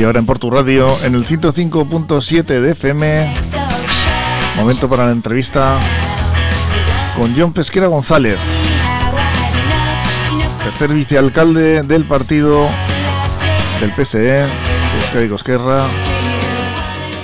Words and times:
Y 0.00 0.02
ahora 0.02 0.18
en 0.18 0.24
Portu 0.24 0.50
Radio, 0.50 0.96
en 1.04 1.14
el 1.14 1.26
105.7 1.26 2.42
de 2.42 2.70
FM, 2.70 3.36
momento 4.56 4.88
para 4.88 5.04
la 5.04 5.12
entrevista 5.12 5.78
con 7.18 7.34
John 7.36 7.52
Pesquera 7.52 7.86
González, 7.86 8.38
tercer 10.64 10.94
vicealcalde 10.94 11.82
del 11.82 12.04
partido 12.04 12.66
del 13.82 13.92
PSE, 13.92 14.46
Euskadi 15.02 15.34
Esquerra 15.34 15.84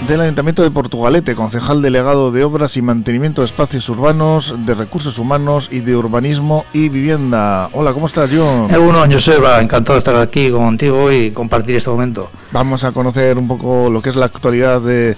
del 0.07 0.21
Ayuntamiento 0.21 0.63
de 0.63 0.71
Portugalete, 0.71 1.35
concejal 1.35 1.83
delegado 1.83 2.30
de 2.30 2.45
Obras 2.45 2.77
y 2.77 2.83
Mantenimiento 2.83 3.43
de 3.43 3.47
Espacios 3.47 3.88
Urbanos, 3.88 4.55
de 4.65 4.74
Recursos 4.74 5.19
Humanos 5.19 5.69
y 5.73 5.80
de 5.80 5.97
Urbanismo 5.97 6.65
y 6.73 6.88
Vivienda. 6.88 7.69
Hola, 7.73 7.93
¿cómo 7.93 8.07
estás, 8.07 8.30
John? 8.33 8.69
Bueno, 8.69 9.05
Joseba, 9.11 9.61
encantado 9.61 9.95
de 9.95 9.99
estar 9.99 10.16
aquí 10.16 10.51
contigo 10.51 11.11
y 11.11 11.33
compartir 11.33 11.77
este 11.77 11.91
momento. 11.91 12.30
Vamos 12.56 12.84
a 12.84 12.92
conocer 12.92 13.37
un 13.37 13.48
poco 13.48 13.91
lo 13.91 14.01
que 14.01 14.09
es 14.09 14.16
la 14.16 14.24
actualidad 14.24 14.80
de, 14.80 15.15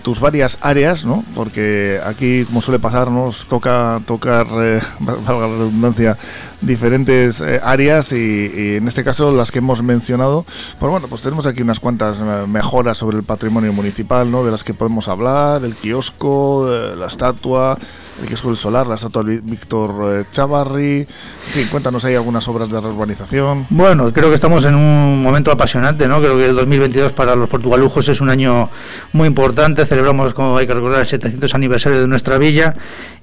tus 0.00 0.18
varias 0.18 0.58
áreas, 0.60 1.04
¿no? 1.04 1.22
Porque 1.36 2.00
aquí, 2.04 2.44
como 2.46 2.60
suele 2.60 2.80
pasar, 2.80 3.12
nos 3.12 3.46
toca 3.46 4.00
tocar, 4.08 4.48
eh, 4.54 4.80
valga 4.98 5.46
la 5.46 5.46
redundancia, 5.46 6.18
diferentes 6.60 7.42
eh, 7.42 7.60
áreas 7.62 8.10
y, 8.10 8.74
en 8.74 8.88
este 8.88 9.04
caso 9.04 9.30
las 9.30 9.52
que 9.52 9.60
hemos 9.60 9.84
mencionado. 9.84 10.44
Pues 10.80 10.90
bueno, 10.90 11.06
pues 11.06 11.22
tenemos 11.22 11.46
aquí 11.46 11.62
unas 11.62 11.78
cuantas 11.78 12.18
eh, 12.18 12.46
mejoras 12.48 12.98
sobre 12.98 13.18
el 13.18 13.22
patrimonio 13.22 13.72
municipal, 13.72 14.28
¿no? 14.28 14.42
De 14.42 14.50
las 14.50 14.64
que 14.64 14.74
podemos 14.74 15.06
hablar, 15.06 15.64
el 15.64 15.76
kiosco, 15.76 16.68
la 16.96 17.06
estatua, 17.06 17.78
el 18.20 18.26
kiosco 18.26 18.48
del 18.48 18.56
solar, 18.56 18.86
la 18.86 18.96
estatua 18.96 19.22
de 19.22 19.40
Víctor 19.40 20.26
Chavarri. 20.30 21.00
En 21.00 21.06
fin, 21.46 21.66
cuéntanos, 21.70 22.04
¿hay 22.04 22.14
algunas 22.14 22.46
obras 22.48 22.70
de 22.70 22.80
reurbanización? 22.80 23.66
Bueno, 23.70 24.12
creo 24.12 24.28
que 24.28 24.34
estamos 24.34 24.64
en 24.64 24.74
un 24.74 25.22
momento 25.22 25.50
apasionante, 25.50 26.06
¿no? 26.06 26.20
Creo 26.20 26.36
que 26.36 26.46
el 26.46 26.54
2022 26.54 27.12
para 27.12 27.34
los 27.34 27.48
portugalujos 27.48 28.08
es 28.08 28.20
un 28.20 28.30
año 28.30 28.68
muy 29.12 29.26
importante. 29.26 29.86
Celebramos, 29.86 30.34
como 30.34 30.56
hay 30.56 30.66
que 30.66 30.74
recordar, 30.74 31.00
el 31.00 31.06
700 31.06 31.54
aniversario 31.54 32.00
de 32.00 32.06
nuestra 32.06 32.38
villa 32.38 32.74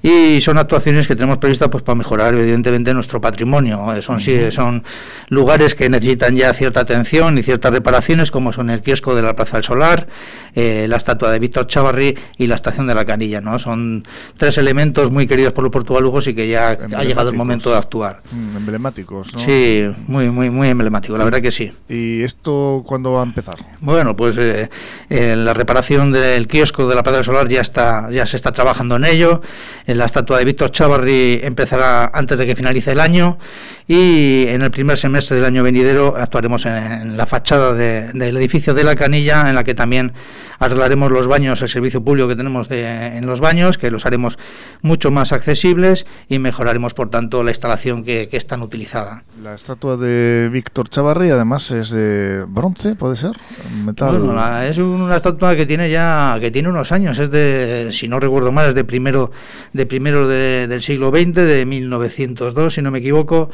y 0.02 0.40
son 0.40 0.58
actuaciones 0.58 1.06
que 1.06 1.14
tenemos 1.14 1.38
previstas 1.38 1.68
pues, 1.68 1.82
para 1.82 1.96
mejorar, 1.96 2.34
evidentemente, 2.34 2.92
nuestro 2.92 3.20
patrimonio. 3.20 3.94
Eh, 3.94 4.02
son, 4.02 4.20
sí, 4.20 4.50
son 4.50 4.84
lugares 5.28 5.74
que 5.74 5.88
necesitan 5.88 6.36
ya 6.36 6.52
cierta 6.54 6.80
atención 6.80 7.38
y 7.38 7.42
ciertas 7.42 7.72
reparaciones, 7.72 8.30
como 8.30 8.52
son 8.52 8.70
el 8.70 8.82
kiosco 8.82 9.14
de 9.14 9.22
la 9.22 9.34
Plaza 9.34 9.58
del 9.58 9.64
Solar, 9.64 10.06
eh, 10.54 10.86
la 10.88 10.96
estatua 10.96 11.30
de 11.30 11.38
Víctor 11.38 11.66
Chavarri 11.66 12.16
y 12.36 12.46
la 12.46 12.56
estación 12.56 12.86
de 12.86 12.94
la 12.94 13.04
Canilla. 13.04 13.40
¿no? 13.40 13.58
Son 13.58 14.04
tres 14.36 14.58
elementos 14.58 14.87
muy 15.10 15.26
queridos 15.26 15.52
por 15.52 15.64
los 15.64 15.72
portugalujos 15.72 16.26
y 16.26 16.34
que 16.34 16.48
ya 16.48 16.70
ha 16.70 17.04
llegado 17.04 17.30
el 17.30 17.36
momento 17.36 17.70
de 17.70 17.76
actuar. 17.76 18.22
Mm, 18.30 18.56
emblemáticos, 18.56 19.32
¿no? 19.34 19.40
Sí, 19.40 19.84
muy, 20.06 20.30
muy, 20.30 20.50
muy 20.50 20.68
emblemático, 20.68 21.16
la 21.16 21.24
verdad 21.24 21.40
que 21.40 21.50
sí. 21.50 21.72
¿Y 21.88 22.22
esto 22.22 22.82
cuándo 22.86 23.12
va 23.12 23.20
a 23.20 23.24
empezar? 23.24 23.56
Bueno, 23.80 24.16
pues 24.16 24.36
eh, 24.38 24.68
la 25.08 25.54
reparación 25.54 26.12
del 26.12 26.46
kiosco 26.46 26.88
de 26.88 26.94
la 26.94 27.02
Plaza 27.02 27.16
del 27.16 27.24
Solar 27.24 27.48
ya, 27.48 27.60
está, 27.60 28.10
ya 28.10 28.26
se 28.26 28.36
está 28.36 28.52
trabajando 28.52 28.96
en 28.96 29.04
ello. 29.04 29.42
la 29.86 30.04
estatua 30.04 30.38
de 30.38 30.44
Víctor 30.44 30.70
Chavarri 30.70 31.40
empezará 31.42 32.10
antes 32.12 32.38
de 32.38 32.46
que 32.46 32.56
finalice 32.56 32.92
el 32.92 33.00
año 33.00 33.38
y 33.86 34.46
en 34.48 34.62
el 34.62 34.70
primer 34.70 34.98
semestre 34.98 35.36
del 35.36 35.44
año 35.46 35.62
venidero 35.62 36.14
actuaremos 36.16 36.66
en, 36.66 37.16
la 37.16 37.26
fachada 37.26 37.72
del 37.74 38.36
edificio 38.36 38.74
de 38.74 38.84
la 38.84 38.94
Canilla, 38.94 39.48
en 39.48 39.54
la 39.54 39.64
que 39.64 39.74
también 39.74 40.12
arreglaremos 40.58 41.10
los 41.12 41.26
baños, 41.26 41.62
el 41.62 41.68
servicio 41.68 42.02
público 42.02 42.28
que 42.28 42.36
tenemos 42.36 42.70
en 42.70 43.26
los 43.26 43.40
baños, 43.40 43.78
que 43.78 43.90
los 43.90 44.06
haremos 44.06 44.38
mucho 44.82 45.10
más 45.10 45.32
accesibles 45.32 46.06
y 46.28 46.38
mejoraremos, 46.38 46.94
por 46.94 47.10
tanto, 47.10 47.42
la 47.42 47.50
instalación 47.50 48.04
que, 48.04 48.28
es 48.30 48.46
tan 48.46 48.62
utilizada. 48.62 49.24
La 49.42 49.54
estatua 49.54 49.96
de 49.96 50.48
Víctor 50.52 50.88
Chavarri, 50.88 51.30
además, 51.30 51.70
es 51.70 51.90
de 51.90 52.44
bronce, 52.46 52.94
¿puede 52.94 53.16
ser? 53.16 53.32
Metal. 53.84 54.16
es 54.64 54.78
una 54.78 55.16
estatua 55.16 55.56
que 55.56 55.66
tiene 55.66 55.90
ya 55.90 56.36
que 56.40 56.50
tiene 56.50 56.68
unos 56.68 56.92
años, 56.92 57.18
es 57.18 57.30
de, 57.30 57.88
si 57.90 58.08
no 58.08 58.20
recuerdo 58.20 58.52
mal, 58.52 58.68
es 58.68 58.74
de 58.74 58.84
primero 58.84 59.32
de 59.72 59.86
primero 59.86 60.28
del 60.28 60.82
siglo 60.82 61.10
XX, 61.10 61.34
de 61.34 61.66
1902, 61.66 62.74
si 62.74 62.82
no 62.82 62.90
me 62.90 62.98
equivoco, 62.98 63.50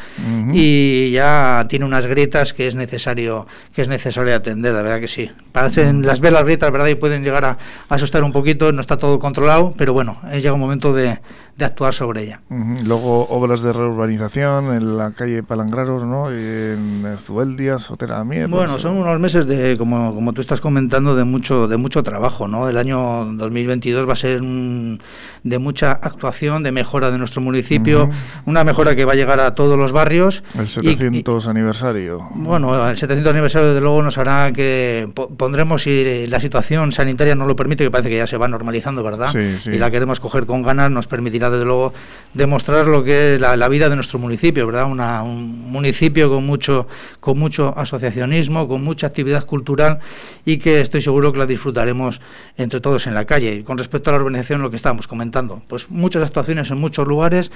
y 0.52 1.10
ya 1.12 1.66
tiene 1.68 1.84
unas 1.84 2.06
grietas 2.06 2.52
que 2.52 2.66
es 2.66 2.74
necesario 2.74 3.46
que 3.74 3.82
es 3.82 3.88
necesario 3.88 4.34
atender, 4.34 4.72
la 4.72 4.82
verdad 4.82 5.00
que 5.00 5.08
sí. 5.08 5.30
Parecen 5.52 6.04
las 6.04 6.20
velas 6.20 6.44
grietas, 6.44 6.70
¿verdad? 6.70 6.88
Pueden 6.96 7.22
llegar 7.22 7.44
a, 7.44 7.58
asustar 7.88 8.24
un 8.24 8.32
poquito, 8.32 8.72
no 8.72 8.80
está 8.80 8.96
todo 8.96 9.18
controlado, 9.18 9.74
pero 9.76 9.92
bueno, 9.92 10.18
es 10.30 10.42
llega 10.42 10.54
un 10.54 10.60
momento 10.60 10.92
de, 10.92 11.18
de 11.56 11.64
actuar 11.64 11.94
sobre 11.94 12.22
ella. 12.22 12.40
Luego 12.84 13.28
obras 13.28 13.62
de 13.62 13.72
reurbanización 13.72 14.74
en 14.74 14.96
la 14.96 15.12
calle 15.12 15.42
Palangraros, 15.42 16.02
¿no? 16.02 16.32
Y 16.32 16.34
en 16.34 17.16
Zueldia, 17.18 17.78
Sotera 17.78 18.24
Bueno, 18.24 18.78
son 18.78 18.96
unos 18.96 19.20
meses 19.20 19.46
de, 19.46 19.76
como, 19.78 20.14
como 20.14 20.32
tú 20.32 20.40
estás 20.40 20.60
comentando, 20.60 21.14
de 21.14 21.24
mucho, 21.24 21.68
de 21.68 21.76
mucho 21.76 22.02
trabajo, 22.02 22.48
¿no? 22.48 22.68
El 22.68 22.76
año 22.76 23.24
2022 23.24 24.08
va 24.08 24.14
a 24.14 24.16
ser 24.16 24.40
de 24.42 25.58
mucha 25.58 25.92
actuación, 25.92 26.62
de 26.62 26.72
mejora 26.72 27.10
de 27.10 27.18
nuestro 27.18 27.40
municipio, 27.40 28.10
una 28.46 28.64
mejora 28.64 28.96
que 28.96 29.04
va 29.04 29.12
a 29.12 29.16
llegar 29.16 29.38
a 29.38 29.54
todos 29.54 29.78
los 29.78 29.92
barrios. 29.92 30.42
El 30.58 30.66
700 30.66 31.46
aniversario. 31.46 32.20
Bueno, 32.34 32.88
el 32.88 32.96
700 32.96 33.30
aniversario 33.30 33.68
desde 33.68 33.80
luego 33.80 34.02
nos 34.02 34.18
hará 34.18 34.52
que 34.52 35.08
pondremos, 35.36 35.82
si 35.82 36.26
la 36.26 36.40
situación 36.40 36.90
sanitaria 36.90 37.34
no 37.34 37.46
lo 37.46 37.54
permite, 37.54 37.84
que 37.84 37.90
parece 37.90 38.10
que 38.10 38.16
ya 38.16 38.26
se 38.26 38.38
va 38.38 38.48
normalizando, 38.48 39.04
¿verdad? 39.04 39.32
Y 39.34 39.78
la 39.78 39.90
queremos 39.90 40.18
coger 40.18 40.46
con 40.46 40.62
ganas, 40.62 40.90
nos 40.90 41.06
permitirá 41.06 41.43
desde 41.50 41.64
luego 41.64 41.92
demostrar 42.34 42.86
lo 42.86 43.04
que 43.04 43.34
es 43.34 43.40
la, 43.40 43.68
vida 43.68 43.88
de 43.88 43.94
nuestro 43.94 44.18
municipio, 44.18 44.66
¿verdad? 44.66 44.86
un 44.86 45.70
municipio 45.70 46.28
con 46.28 46.44
mucho, 46.44 46.88
con 47.20 47.38
mucho 47.38 47.72
asociacionismo, 47.76 48.68
con 48.68 48.82
mucha 48.82 49.06
actividad 49.06 49.46
cultural 49.46 50.00
y 50.44 50.58
que 50.58 50.80
estoy 50.80 51.00
seguro 51.00 51.32
que 51.32 51.38
la 51.38 51.46
disfrutaremos 51.46 52.20
entre 52.56 52.80
todos 52.80 53.06
en 53.06 53.14
la 53.14 53.24
calle. 53.24 53.54
Y 53.54 53.62
con 53.62 53.78
respecto 53.78 54.10
a 54.10 54.14
la 54.14 54.18
urbanización, 54.18 54.62
lo 54.62 54.70
que 54.70 54.76
estábamos 54.76 55.06
comentando, 55.06 55.62
pues 55.68 55.90
muchas 55.90 56.24
actuaciones 56.24 56.70
en 56.70 56.78
muchos 56.78 57.06
lugares. 57.06 57.52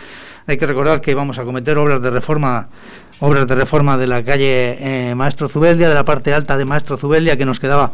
Hay 0.47 0.57
que 0.57 0.67
recordar 0.67 1.01
que 1.01 1.15
vamos 1.15 1.39
a 1.39 1.45
cometer 1.45 1.77
obras 1.77 2.01
de 2.01 2.11
reforma 2.11 2.69
obras 3.21 3.49
de 3.49 3.55
reforma 3.57 3.97
de 3.99 4.07
la 4.07 4.23
calle 4.23 5.11
eh, 5.11 5.15
Maestro 5.17 5.49
Zubeldia, 5.49 5.89
de 5.89 5.95
la 5.95 6.05
parte 6.05 6.33
alta 6.33 6.57
de 6.57 6.65
Maestro 6.65 6.97
Zubeldia, 6.97 7.37
que 7.37 7.45
nos 7.45 7.59
quedaba 7.59 7.93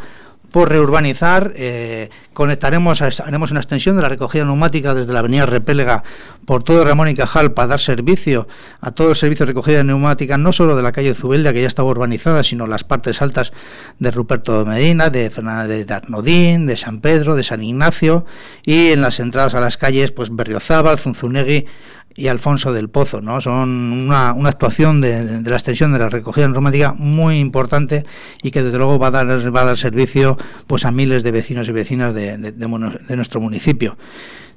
por 0.55 0.69
reurbanizar. 0.69 1.53
Eh, 1.57 2.11
conectaremos, 2.33 3.03
haremos 3.03 3.51
una 3.51 3.59
extensión 3.59 3.97
de 3.97 4.03
la 4.03 4.09
recogida 4.09 4.45
neumática 4.45 4.95
desde 4.95 5.13
la 5.13 5.19
avenida 5.19 5.47
Repélega 5.47 6.05
por 6.47 6.63
todo 6.63 6.85
Ramón 6.85 7.09
y 7.09 7.17
Cajal 7.17 7.51
para 7.51 7.67
dar 7.67 7.81
servicio 7.81 8.47
a 8.81 8.93
todo 8.93 9.09
el 9.09 9.17
servicio 9.17 9.47
de 9.47 9.51
recogida 9.51 9.79
de 9.79 9.85
neumática, 9.85 10.39
no 10.39 10.53
solo 10.53 10.77
de 10.77 10.85
la 10.85 10.93
calle 10.93 11.13
Zubelda, 11.13 11.53
que 11.53 11.61
ya 11.61 11.67
estaba 11.67 11.89
urbanizada, 11.89 12.45
sino 12.45 12.69
las 12.69 12.85
partes 12.85 13.21
altas 13.21 13.53
de 13.99 14.13
Ruperto 14.13 14.61
de 14.61 14.71
Medina, 14.71 15.11
de 15.11 15.29
Fernández 15.29 15.89
de 15.89 15.93
Arnodín, 15.93 16.69
de 16.69 16.77
San 16.77 17.01
Pedro, 17.01 17.35
de 17.35 17.43
San 17.43 17.61
Ignacio 17.61 18.25
y 18.63 18.93
en 18.93 19.03
las 19.03 19.19
entradas 19.19 19.57
a 19.57 19.61
las 19.61 19.77
calles, 19.77 20.13
pues 20.13 20.29
Berriozábal, 20.33 21.01
Zunzunegui, 21.01 21.67
y 22.17 22.29
Alfonso 22.29 22.73
del 22.73 22.89
Pozo, 22.89 23.21
¿no? 23.21 23.41
Son 23.41 23.69
una, 23.93 24.33
una 24.33 24.49
actuación 24.49 25.01
de, 25.01 25.43
la 25.43 25.57
extensión 25.57 25.93
de 25.93 25.99
la 25.99 26.09
recogida 26.09 26.47
romántica 26.49 26.95
muy 26.97 27.39
importante 27.39 28.05
y 28.43 28.51
que 28.51 28.63
desde 28.63 28.79
luego 28.79 28.99
va 28.99 29.09
a 29.09 29.11
dar, 29.11 29.57
va 29.57 29.63
a 29.63 29.65
dar 29.65 29.79
servicio 29.79 30.39
pues 30.67 30.85
a 30.85 30.91
miles 30.91 31.23
de 31.23 31.33
vecinos 31.33 31.69
y 31.69 31.73
vecinas 31.73 32.15
de, 32.15 32.37
de 32.39 33.17
nuestro 33.17 33.41
municipio. 33.41 33.97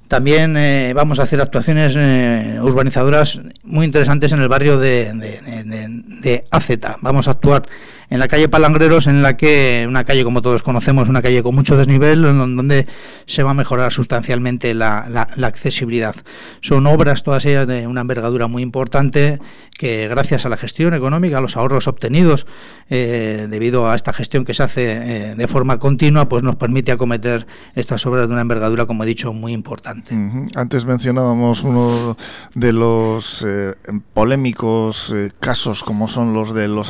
También 0.07 0.55
eh, 0.55 0.93
vamos 0.95 1.19
a 1.19 1.23
hacer 1.23 1.41
actuaciones 1.41 1.93
eh, 1.97 2.59
urbanizadoras 2.61 3.41
muy 3.63 3.85
interesantes 3.85 4.31
en 4.31 4.39
el 4.39 4.47
barrio 4.47 4.79
de, 4.79 5.11
de, 5.13 6.03
de, 6.21 6.45
AZ. 6.49 6.69
Vamos 7.01 7.27
a 7.27 7.31
actuar 7.31 7.63
en 8.09 8.19
la 8.19 8.27
calle 8.27 8.47
Palangreros, 8.47 9.07
en 9.07 9.21
la 9.21 9.35
que, 9.35 9.85
una 9.87 10.05
calle 10.05 10.23
como 10.23 10.41
todos 10.41 10.63
conocemos, 10.63 11.09
una 11.09 11.21
calle 11.21 11.43
con 11.43 11.53
mucho 11.53 11.75
desnivel, 11.75 12.21
donde 12.21 12.87
se 13.25 13.43
va 13.43 13.51
a 13.51 13.53
mejorar 13.53 13.91
sustancialmente 13.91 14.73
la, 14.73 15.27
accesibilidad. 15.43 16.15
Son 16.61 16.87
obras 16.87 17.23
todas 17.23 17.45
ellas 17.45 17.67
de 17.67 17.85
una 17.87 18.01
envergadura 18.01 18.47
muy 18.47 18.63
importante 18.63 19.39
que 19.77 20.07
gracias 20.07 20.45
a 20.45 20.49
la 20.49 20.57
gestión 20.57 20.93
económica, 20.93 21.37
a 21.37 21.41
los 21.41 21.55
ahorros 21.55 21.87
obtenidos 21.87 22.47
eh, 22.89 23.47
debido 23.49 23.89
a 23.89 23.95
esta 23.95 24.11
gestión 24.11 24.43
que 24.43 24.53
se 24.53 24.63
hace 24.63 24.91
eh, 25.31 25.35
de 25.35 25.47
forma 25.47 25.77
continua, 25.77 26.27
pues 26.27 26.43
nos 26.43 26.55
permite 26.55 26.91
acometer 26.91 27.45
estas 27.75 28.05
obras 28.05 28.27
de 28.27 28.33
una 28.33 28.41
envergadura, 28.41 28.85
como 28.85 29.03
he 29.03 29.07
dicho, 29.07 29.33
muy 29.33 29.53
importante. 29.53 30.17
Antes 30.55 30.85
mencionábamos 30.85 31.63
uno 31.63 32.17
de 32.55 32.73
los 32.73 33.45
eh, 33.47 33.75
polémicos 34.13 35.13
casos 35.39 35.83
como 35.83 36.07
son 36.07 36.33
los 36.33 36.53
de 36.53 36.67
los 36.67 36.87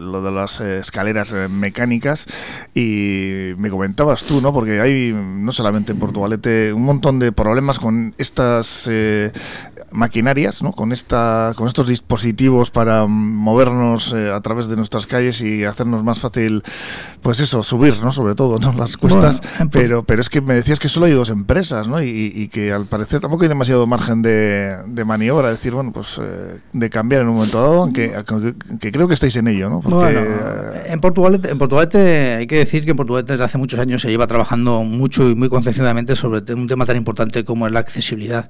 lo 0.00 0.22
de 0.22 0.30
las 0.30 0.57
escaleras 0.60 1.32
eh, 1.32 1.48
mecánicas 1.48 2.26
y 2.74 3.52
me 3.56 3.70
comentabas 3.70 4.24
tú, 4.24 4.40
¿no? 4.40 4.52
Porque 4.52 4.80
hay 4.80 5.12
no 5.12 5.52
solamente 5.52 5.92
en 5.92 5.98
Portugalete 5.98 6.72
un 6.72 6.84
montón 6.84 7.18
de 7.18 7.32
problemas 7.32 7.78
con 7.78 8.14
estas 8.18 8.86
eh, 8.90 9.32
maquinarias, 9.90 10.62
¿no? 10.62 10.72
Con 10.72 10.92
esta, 10.92 11.52
con 11.56 11.68
estos 11.68 11.88
dispositivos 11.88 12.70
para 12.70 13.06
movernos 13.06 14.12
eh, 14.12 14.30
a 14.32 14.40
través 14.40 14.68
de 14.68 14.76
nuestras 14.76 15.06
calles 15.06 15.40
y 15.40 15.64
hacernos 15.64 16.04
más 16.04 16.20
fácil, 16.20 16.62
pues 17.22 17.40
eso, 17.40 17.62
subir, 17.62 18.00
¿no? 18.00 18.12
Sobre 18.12 18.34
todo, 18.34 18.58
¿no? 18.58 18.72
Las 18.72 18.96
cuestas. 18.96 19.40
pero, 19.70 20.02
pero 20.04 20.20
es 20.20 20.28
que 20.28 20.40
me 20.40 20.54
decías 20.54 20.78
que 20.78 20.88
solo 20.88 21.06
hay 21.06 21.12
dos 21.12 21.30
empresas, 21.30 21.88
¿no? 21.88 22.02
Y, 22.02 22.48
que 22.48 22.72
al 22.72 22.86
parecer 22.86 23.20
tampoco 23.20 23.42
hay 23.42 23.48
demasiado 23.48 23.86
margen 23.86 24.22
de, 24.22 24.78
de 24.86 25.04
maniobra, 25.04 25.50
decir, 25.50 25.74
bueno, 25.74 25.92
pues 25.92 26.18
de 26.72 26.90
cambiar 26.90 27.22
en 27.22 27.28
un 27.28 27.34
momento 27.34 27.60
dado, 27.60 27.82
aunque, 27.82 28.12
que 28.80 28.92
creo 28.92 29.08
que 29.08 29.14
estáis 29.14 29.36
en 29.36 29.48
ello, 29.48 29.68
¿no? 29.68 29.80
Porque 29.80 29.98
en 30.86 31.00
Portugalete, 31.00 31.50
en 31.50 31.58
Portugalete 31.58 32.34
hay 32.34 32.46
que 32.46 32.56
decir 32.56 32.84
que 32.84 32.92
en 32.92 32.96
Portugalete 32.96 33.32
desde 33.32 33.44
hace 33.44 33.58
muchos 33.58 33.80
años 33.80 34.02
se 34.02 34.08
lleva 34.10 34.26
trabajando 34.26 34.82
mucho 34.82 35.28
y 35.28 35.34
muy 35.34 35.48
concentrada 35.48 35.88
sobre 36.16 36.52
un 36.54 36.66
tema 36.66 36.86
tan 36.86 36.96
importante 36.96 37.44
como 37.44 37.66
es 37.66 37.72
la 37.72 37.80
accesibilidad. 37.80 38.48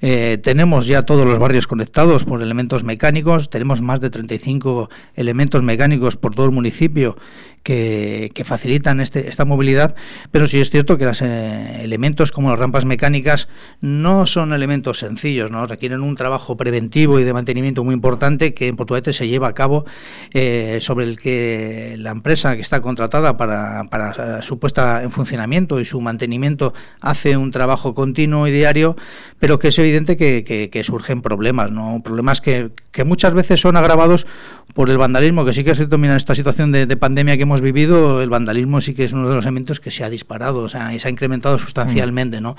Eh, 0.00 0.38
tenemos 0.42 0.86
ya 0.86 1.02
todos 1.02 1.26
los 1.26 1.38
barrios 1.38 1.66
conectados 1.66 2.24
por 2.24 2.42
elementos 2.42 2.84
mecánicos, 2.84 3.50
tenemos 3.50 3.80
más 3.82 4.00
de 4.00 4.10
35 4.10 4.90
elementos 5.14 5.62
mecánicos 5.62 6.16
por 6.16 6.34
todo 6.34 6.46
el 6.46 6.52
municipio 6.52 7.16
que, 7.64 8.30
facilitan 8.44 9.00
este, 9.00 9.26
esta 9.26 9.46
movilidad, 9.46 9.96
pero 10.30 10.46
sí 10.46 10.60
es 10.60 10.68
cierto 10.68 10.98
que 10.98 11.06
los 11.06 11.22
eh, 11.22 11.82
elementos 11.82 12.30
como 12.30 12.50
las 12.50 12.58
rampas 12.58 12.84
mecánicas 12.84 13.48
no 13.80 14.26
son 14.26 14.52
elementos 14.52 14.98
sencillos, 14.98 15.50
¿no? 15.50 15.66
requieren 15.66 16.02
un 16.02 16.14
trabajo 16.14 16.58
preventivo 16.58 17.18
y 17.18 17.24
de 17.24 17.32
mantenimiento 17.32 17.82
muy 17.82 17.94
importante 17.94 18.52
que 18.52 18.68
en 18.68 18.76
Portugalete 18.76 19.14
se 19.14 19.28
lleva 19.28 19.48
a 19.48 19.54
cabo, 19.54 19.86
eh, 20.32 20.78
sobre 20.82 21.06
el 21.06 21.18
que 21.18 21.96
la 21.98 22.10
empresa 22.10 22.54
que 22.54 22.60
está 22.60 22.82
contratada 22.82 23.38
para, 23.38 23.84
para 23.84 24.42
su 24.42 24.58
puesta 24.58 25.02
en 25.02 25.10
funcionamiento 25.10 25.80
y 25.80 25.86
su 25.86 26.02
mantenimiento 26.02 26.74
hace 27.00 27.38
un 27.38 27.50
trabajo 27.50 27.94
continuo 27.94 28.46
y 28.46 28.50
diario, 28.50 28.94
pero 29.38 29.58
que 29.58 29.68
es 29.68 29.78
evidente 29.78 30.18
que, 30.18 30.82
surgen 30.84 31.22
problemas, 31.22 31.70
¿no? 31.70 32.02
problemas 32.04 32.42
que, 32.42 32.70
muchas 33.06 33.32
veces 33.32 33.60
son 33.60 33.76
agravados 33.76 34.26
por 34.74 34.90
el 34.90 34.98
vandalismo, 34.98 35.44
que 35.44 35.54
sí 35.54 35.64
que 35.64 35.70
es 35.70 35.78
cierto, 35.78 35.96
mira, 35.96 36.16
esta 36.16 36.34
situación 36.34 36.70
de 36.72 36.96
pandemia 36.96 37.36
que 37.36 37.42
hemos 37.42 37.53
vivido, 37.60 38.22
el 38.22 38.30
vandalismo 38.30 38.80
sí 38.80 38.94
que 38.94 39.04
es 39.04 39.12
uno 39.12 39.28
de 39.28 39.34
los 39.34 39.44
elementos 39.44 39.80
que 39.80 39.90
se 39.90 40.04
ha 40.04 40.10
disparado, 40.10 40.60
o 40.60 40.68
sea, 40.68 40.94
y 40.94 40.98
se 40.98 41.08
ha 41.08 41.10
incrementado 41.10 41.58
sustancialmente, 41.58 42.40
¿no? 42.40 42.56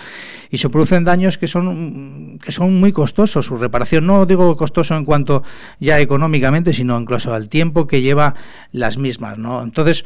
Y 0.50 0.58
se 0.58 0.70
producen 0.70 1.04
daños 1.04 1.38
que 1.38 1.48
son, 1.48 2.40
que 2.44 2.52
son 2.52 2.80
muy 2.80 2.92
costosos, 2.92 3.46
su 3.46 3.58
reparación, 3.58 4.06
no 4.06 4.26
digo 4.26 4.56
costoso 4.56 4.96
en 4.96 5.06
cuanto 5.06 5.44
ya 5.80 6.00
económicamente, 6.00 6.74
sino 6.74 7.00
incluso 7.00 7.34
al 7.34 7.50
tiempo 7.50 7.88
que 7.88 8.02
lleva 8.02 8.36
las 8.72 8.98
mismas, 8.98 9.38
¿no? 9.38 9.62
Entonces, 9.62 10.06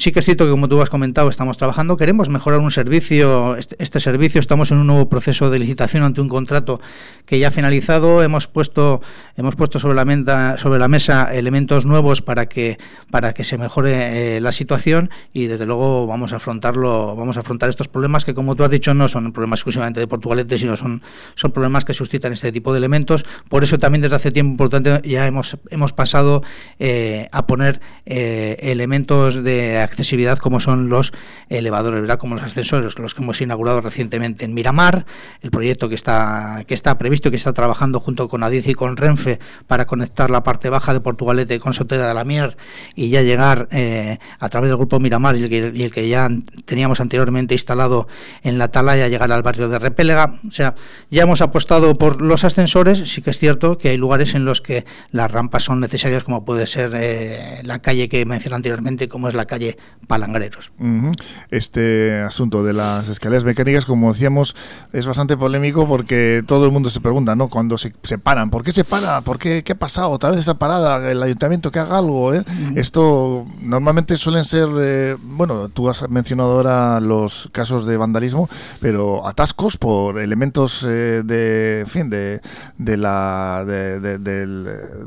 Sí 0.00 0.12
que 0.12 0.20
es 0.20 0.24
cierto 0.24 0.46
que, 0.46 0.50
como 0.50 0.66
tú 0.66 0.80
has 0.80 0.88
comentado, 0.88 1.28
estamos 1.28 1.58
trabajando. 1.58 1.98
Queremos 1.98 2.30
mejorar 2.30 2.60
un 2.60 2.70
servicio, 2.70 3.56
este, 3.56 3.76
este, 3.78 4.00
servicio. 4.00 4.40
Estamos 4.40 4.70
en 4.70 4.78
un 4.78 4.86
nuevo 4.86 5.10
proceso 5.10 5.50
de 5.50 5.58
licitación 5.58 6.04
ante 6.04 6.22
un 6.22 6.28
contrato 6.30 6.80
que 7.26 7.38
ya 7.38 7.48
ha 7.48 7.50
finalizado. 7.50 8.22
Hemos 8.22 8.48
puesto, 8.48 9.02
hemos 9.36 9.56
puesto 9.56 9.78
sobre 9.78 9.94
la 9.94 10.88
mesa, 10.88 11.28
elementos 11.34 11.84
nuevos 11.84 12.22
para 12.22 12.46
que, 12.46 12.78
para 13.10 13.34
que 13.34 13.44
se 13.44 13.58
mejore 13.58 14.36
eh, 14.36 14.40
la 14.40 14.52
situación 14.52 15.10
y, 15.34 15.48
desde 15.48 15.66
luego, 15.66 16.06
vamos 16.06 16.32
a 16.32 16.36
afrontarlo, 16.36 17.14
vamos 17.14 17.36
a 17.36 17.40
afrontar 17.40 17.68
estos 17.68 17.88
problemas 17.88 18.24
que, 18.24 18.32
como 18.32 18.56
tú 18.56 18.64
has 18.64 18.70
dicho, 18.70 18.94
no 18.94 19.06
son 19.06 19.32
problemas 19.32 19.58
exclusivamente 19.58 20.00
de 20.00 20.06
Portugalete, 20.06 20.56
sino 20.56 20.78
son, 20.78 21.02
son 21.34 21.52
problemas 21.52 21.84
que 21.84 21.92
suscitan 21.92 22.32
este 22.32 22.52
tipo 22.52 22.72
de 22.72 22.78
elementos. 22.78 23.26
Por 23.50 23.64
eso 23.64 23.78
también 23.78 24.00
desde 24.00 24.16
hace 24.16 24.30
tiempo 24.30 24.52
importante 24.52 25.06
ya 25.06 25.26
hemos, 25.26 25.58
hemos 25.68 25.92
pasado 25.92 26.42
eh, 26.78 27.28
a 27.32 27.46
poner 27.46 27.82
eh, 28.06 28.56
elementos 28.62 29.44
de 29.44 29.89
accesibilidad 29.90 30.38
como 30.38 30.60
son 30.60 30.88
los 30.88 31.12
elevadores, 31.48 32.00
¿verdad? 32.00 32.18
como 32.18 32.36
los 32.36 32.44
ascensores, 32.44 32.98
los 32.98 33.14
que 33.14 33.22
hemos 33.22 33.40
inaugurado 33.40 33.80
recientemente 33.80 34.44
en 34.44 34.54
Miramar, 34.54 35.04
el 35.42 35.50
proyecto 35.50 35.88
que 35.88 35.94
está, 35.94 36.64
que 36.66 36.74
está 36.74 36.96
previsto 36.98 37.30
que 37.30 37.36
está 37.36 37.52
trabajando 37.52 38.00
junto 38.00 38.28
con 38.28 38.42
Adiz 38.42 38.66
y 38.68 38.74
con 38.74 38.96
Renfe 38.96 39.38
para 39.66 39.86
conectar 39.86 40.30
la 40.30 40.42
parte 40.42 40.70
baja 40.70 40.92
de 40.92 41.00
Portugalete 41.00 41.60
con 41.60 41.74
Sotera 41.74 42.08
de 42.08 42.14
la 42.14 42.24
Mier 42.24 42.56
y 42.94 43.08
ya 43.08 43.22
llegar 43.22 43.68
eh, 43.72 44.18
a 44.38 44.48
través 44.48 44.70
del 44.70 44.76
grupo 44.76 45.00
Miramar 45.00 45.36
y 45.36 45.44
el, 45.44 45.90
que, 45.90 46.08
ya 46.08 46.28
teníamos 46.64 47.00
anteriormente 47.00 47.54
instalado 47.54 48.06
en 48.42 48.58
la 48.58 48.68
Talaya, 48.68 49.08
llegar 49.08 49.32
al 49.32 49.42
barrio 49.42 49.68
de 49.68 49.78
Repélega. 49.78 50.34
O 50.46 50.50
sea, 50.50 50.74
ya 51.10 51.22
hemos 51.22 51.40
apostado 51.40 51.94
por 51.94 52.22
los 52.22 52.44
ascensores, 52.44 52.98
sí 52.98 53.22
que 53.22 53.30
es 53.30 53.38
cierto 53.38 53.78
que 53.78 53.90
hay 53.90 53.96
lugares 53.96 54.34
en 54.34 54.44
los 54.44 54.60
que 54.60 54.84
las 55.10 55.30
rampas 55.30 55.64
son 55.64 55.80
necesarias, 55.80 56.24
como 56.24 56.44
puede 56.44 56.66
ser 56.66 56.92
eh, 56.94 57.60
la 57.64 57.80
calle 57.80 58.08
que 58.08 58.24
mencioné 58.24 58.56
anteriormente, 58.56 59.08
como 59.08 59.28
es 59.28 59.34
la 59.34 59.46
calle 59.46 59.76
palangreros. 60.10 60.72
Este 61.52 62.20
asunto 62.22 62.64
de 62.64 62.72
las 62.72 63.08
escaleras 63.08 63.44
mecánicas, 63.44 63.86
como 63.86 64.12
decíamos, 64.12 64.56
es 64.92 65.06
bastante 65.06 65.36
polémico 65.36 65.86
porque 65.86 66.42
todo 66.44 66.64
el 66.64 66.72
mundo 66.72 66.90
se 66.90 66.98
pregunta, 66.98 67.36
¿no? 67.36 67.48
Cuando 67.48 67.78
se, 67.78 67.94
se 68.02 68.18
paran, 68.18 68.50
¿por 68.50 68.64
qué 68.64 68.72
se 68.72 68.82
para? 68.82 69.20
¿Por 69.20 69.38
qué, 69.38 69.62
qué 69.62 69.72
ha 69.72 69.78
pasado? 69.78 70.10
¿Otra 70.10 70.30
vez 70.30 70.40
esa 70.40 70.54
parada? 70.54 71.08
¿El 71.08 71.22
ayuntamiento 71.22 71.70
que 71.70 71.78
haga 71.78 71.98
algo? 71.98 72.34
Eh? 72.34 72.42
Esto 72.74 73.46
normalmente 73.62 74.16
suelen 74.16 74.44
ser, 74.44 74.68
eh, 74.80 75.16
bueno, 75.22 75.68
tú 75.68 75.88
has 75.88 76.10
mencionado 76.10 76.54
ahora 76.54 76.98
los 76.98 77.48
casos 77.52 77.86
de 77.86 77.96
vandalismo, 77.96 78.50
pero 78.80 79.28
atascos 79.28 79.76
por 79.76 80.18
elementos 80.18 80.84
eh, 80.88 81.22
de, 81.24 81.80
en 81.80 81.86
fin, 81.86 82.10
de, 82.10 82.40
de 82.78 82.96
la, 82.96 83.64
de, 83.64 84.46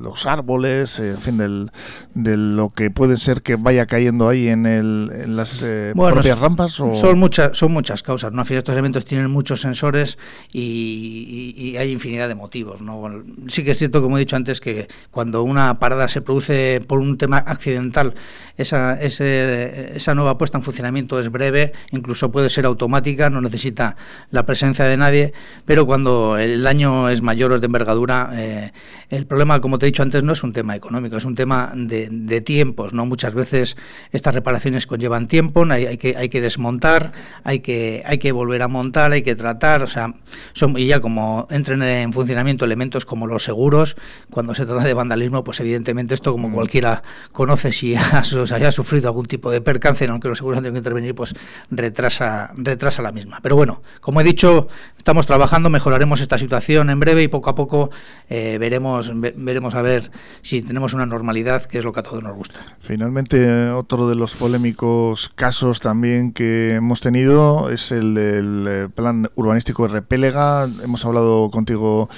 los 0.02 0.26
árboles, 0.26 1.00
en 1.00 1.18
fin, 1.18 1.38
del, 1.38 1.72
de 2.14 2.38
lo 2.38 2.70
que 2.70 2.90
puede 2.90 3.18
ser 3.18 3.42
que 3.42 3.58
vaya 3.58 3.86
cayendo 3.86 4.30
ahí 4.30 4.48
en 4.48 4.53
en 4.54 5.36
las 5.36 5.62
eh, 5.64 5.94
propias 5.96 6.40
rampas? 6.40 6.72
Son, 6.72 7.20
muchas, 7.20 7.58
son 7.58 7.72
muchas 7.72 8.04
causas. 8.04 8.32
¿no? 8.32 8.42
Al 8.42 8.46
final 8.46 8.60
estos 8.60 8.74
elementos 8.74 9.06
tienen 9.06 9.30
muchos 9.30 9.62
sensores 9.62 10.18
y, 10.52 11.76
hay 11.78 11.92
infinidad 11.92 12.28
de 12.28 12.36
motivos. 12.36 12.82
¿no? 12.82 13.24
sí 13.48 13.64
que 13.64 13.72
es 13.72 13.78
cierto, 13.78 14.02
como 14.02 14.18
he 14.18 14.20
dicho 14.20 14.36
antes, 14.36 14.62
que 14.62 14.88
cuando 15.12 15.44
una 15.44 15.80
parada 15.80 16.08
se 16.08 16.22
produce 16.22 16.82
por 16.88 17.00
un 17.00 17.18
tema 17.18 17.38
accidental, 17.38 18.14
esa, 18.58 19.02
esa 19.02 20.14
nueva 20.14 20.38
puesta 20.38 20.58
en 20.58 20.64
funcionamiento 20.64 21.20
es 21.20 21.32
breve, 21.32 21.74
incluso 21.92 22.32
puede 22.32 22.50
ser 22.50 22.66
automática, 22.66 23.30
no 23.30 23.42
necesita 23.42 23.96
la 24.30 24.46
presencia 24.46 24.86
de 24.86 24.98
nadie, 24.98 25.34
pero 25.66 25.86
cuando 25.86 26.38
el 26.38 26.62
daño 26.62 27.10
es 27.10 27.22
mayor 27.22 27.52
o 27.52 27.56
es 27.56 27.62
de 27.62 27.66
envergadura, 27.66 28.30
eh, 28.34 28.72
el 29.10 29.26
problema, 29.26 29.60
como 29.62 29.80
te 29.80 29.86
he 29.86 29.88
dicho 29.88 30.04
antes, 30.04 30.24
no 30.24 30.34
es 30.34 30.44
un 30.44 30.54
tema 30.54 30.76
económico, 30.76 31.18
es 31.18 31.26
un 31.26 31.36
tema 31.36 31.72
de, 31.76 32.10
de 32.12 32.42
tiempos. 32.42 32.94
¿no? 32.94 33.06
Muchas 33.06 33.34
veces 33.34 33.78
estas 34.12 34.34
reparaciones 34.34 34.43
conllevan 34.88 35.28
tiempo, 35.28 35.66
hay, 35.70 35.98
que, 35.98 36.16
hay 36.18 36.30
que 36.30 36.42
desmontar, 36.42 37.12
hay 37.44 37.60
que, 37.60 38.04
hay 38.06 38.18
que 38.18 38.32
volver 38.32 38.62
a 38.62 38.68
montar, 38.68 39.12
hay 39.12 39.22
que 39.22 39.36
tratar, 39.36 39.84
o 39.84 39.88
sea, 39.88 40.14
son, 40.54 40.78
y 40.78 40.88
ya 40.88 41.00
como 41.00 41.48
entren 41.50 41.82
en 41.84 42.14
funcionamiento 42.14 42.66
elementos 42.66 43.06
como 43.06 43.28
los 43.28 43.44
seguros, 43.44 43.96
cuando 44.30 44.56
se 44.56 44.66
trata 44.66 44.84
de 44.84 44.94
vandalismo, 44.94 45.44
pues 45.44 45.60
evidentemente 45.60 46.14
esto 46.14 46.32
como 46.32 46.50
mm. 46.50 46.54
cualquiera 46.54 47.04
conoce 47.32 47.72
si 47.72 47.96
haya 47.96 48.72
sufrido 48.72 49.08
algún 49.10 49.26
tipo 49.26 49.52
de 49.52 49.62
percance, 49.62 50.06
aunque 50.08 50.30
los 50.30 50.38
seguros 50.38 50.58
han 50.58 50.64
tenido 50.64 50.74
que 50.74 50.80
intervenir, 50.80 51.16
pues 51.16 51.36
retrasa, 51.70 52.52
retrasa 52.56 53.02
la 53.02 53.12
misma. 53.12 53.40
Pero 53.42 53.56
bueno, 53.56 53.82
como 54.02 54.22
he 54.22 54.24
dicho, 54.24 54.68
estamos 54.98 55.26
trabajando, 55.26 55.70
mejoraremos 55.70 56.22
esta 56.22 56.38
situación 56.38 56.90
en 56.90 57.00
breve 57.00 57.24
y 57.24 57.28
poco 57.28 57.50
a 57.50 57.56
poco 57.56 57.90
eh, 58.30 58.58
veremos, 58.60 59.12
veremos 59.14 59.76
a 59.76 59.82
ver 59.82 60.12
si 60.42 60.62
tenemos 60.62 60.94
una 60.94 61.06
normalidad, 61.06 61.64
que 61.64 61.80
es 61.80 61.84
lo 61.84 61.94
que 61.94 62.00
a 62.00 62.04
todos 62.04 62.24
nos 62.24 62.36
gusta. 62.36 62.60
Finalmente, 62.80 63.70
otro 63.70 64.08
de 64.10 64.16
los 64.16 64.33
polémicos 64.36 65.30
casos 65.30 65.80
también 65.80 66.32
que 66.34 66.76
hemos 66.76 67.02
tenido 67.02 67.70
es 67.70 67.92
el 67.92 68.14
del 68.14 68.66
eh, 68.68 68.90
plan 68.94 69.30
urbanístico 69.36 69.88
de 69.88 69.94
Repélega. 69.94 70.68
Hemos 70.84 71.06
hablado 71.06 71.50
contigo 71.52 72.10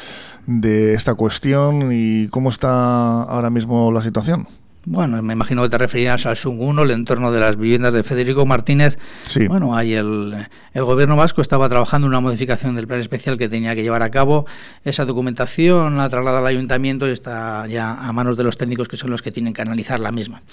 de 0.48 0.94
esta 0.94 1.16
cuestión 1.16 1.92
y 1.92 2.28
cómo 2.30 2.50
está 2.50 3.24
ahora 3.24 3.50
mismo 3.50 3.92
la 3.92 4.02
situación. 4.02 4.48
Bueno, 4.88 5.20
me 5.24 5.34
imagino 5.34 5.64
que 5.64 5.70
te 5.70 5.80
referías 5.80 6.28
al 6.28 6.36
SUN 6.36 6.58
1, 6.62 6.84
el 6.84 6.92
entorno 6.92 7.32
de 7.32 7.40
las 7.40 7.58
viviendas 7.58 7.92
de 7.92 8.04
Federico 8.04 8.46
Martínez. 8.46 9.00
Sí. 9.24 9.48
Bueno, 9.48 9.76
ahí 9.76 9.96
el, 9.96 10.36
el, 10.74 10.84
gobierno 10.84 11.16
vasco 11.16 11.42
estaba 11.42 11.68
trabajando 11.70 12.06
en 12.06 12.10
una 12.10 12.20
modificación 12.20 12.76
del 12.76 12.86
plan 12.86 13.00
especial 13.00 13.40
que 13.40 13.50
tenía 13.50 13.74
que 13.74 13.82
llevar 13.82 14.04
a 14.04 14.12
cabo. 14.12 14.46
Esa 14.84 15.06
documentación 15.06 15.98
la 15.98 16.08
traslada 16.10 16.38
al 16.38 16.46
ayuntamiento 16.46 17.08
y 17.08 17.12
está 17.12 17.66
ya 17.66 17.94
a 17.94 18.14
manos 18.14 18.38
de 18.38 18.44
los 18.44 18.58
técnicos 18.58 18.88
que 18.88 18.96
son 18.96 19.10
los 19.10 19.24
que 19.24 19.32
tienen 19.32 19.54
que 19.54 19.64
analizar 19.64 20.00
la 20.00 20.12
misma. 20.12 20.44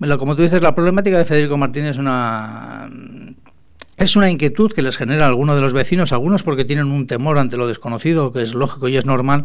Bueno, 0.00 0.16
como 0.16 0.34
tú 0.34 0.40
dices, 0.40 0.62
la 0.62 0.74
problemática 0.74 1.18
de 1.18 1.26
Federico 1.26 1.58
Martínez 1.58 1.90
es 1.90 1.98
una 1.98 2.88
es 4.00 4.16
una 4.16 4.30
inquietud 4.30 4.72
que 4.72 4.80
les 4.80 4.96
genera 4.96 5.26
a 5.26 5.28
algunos 5.28 5.56
de 5.56 5.60
los 5.60 5.74
vecinos, 5.74 6.12
algunos 6.12 6.42
porque 6.42 6.64
tienen 6.64 6.86
un 6.86 7.06
temor 7.06 7.36
ante 7.36 7.58
lo 7.58 7.66
desconocido, 7.66 8.32
que 8.32 8.42
es 8.42 8.54
lógico 8.54 8.88
y 8.88 8.96
es 8.96 9.04
normal, 9.04 9.44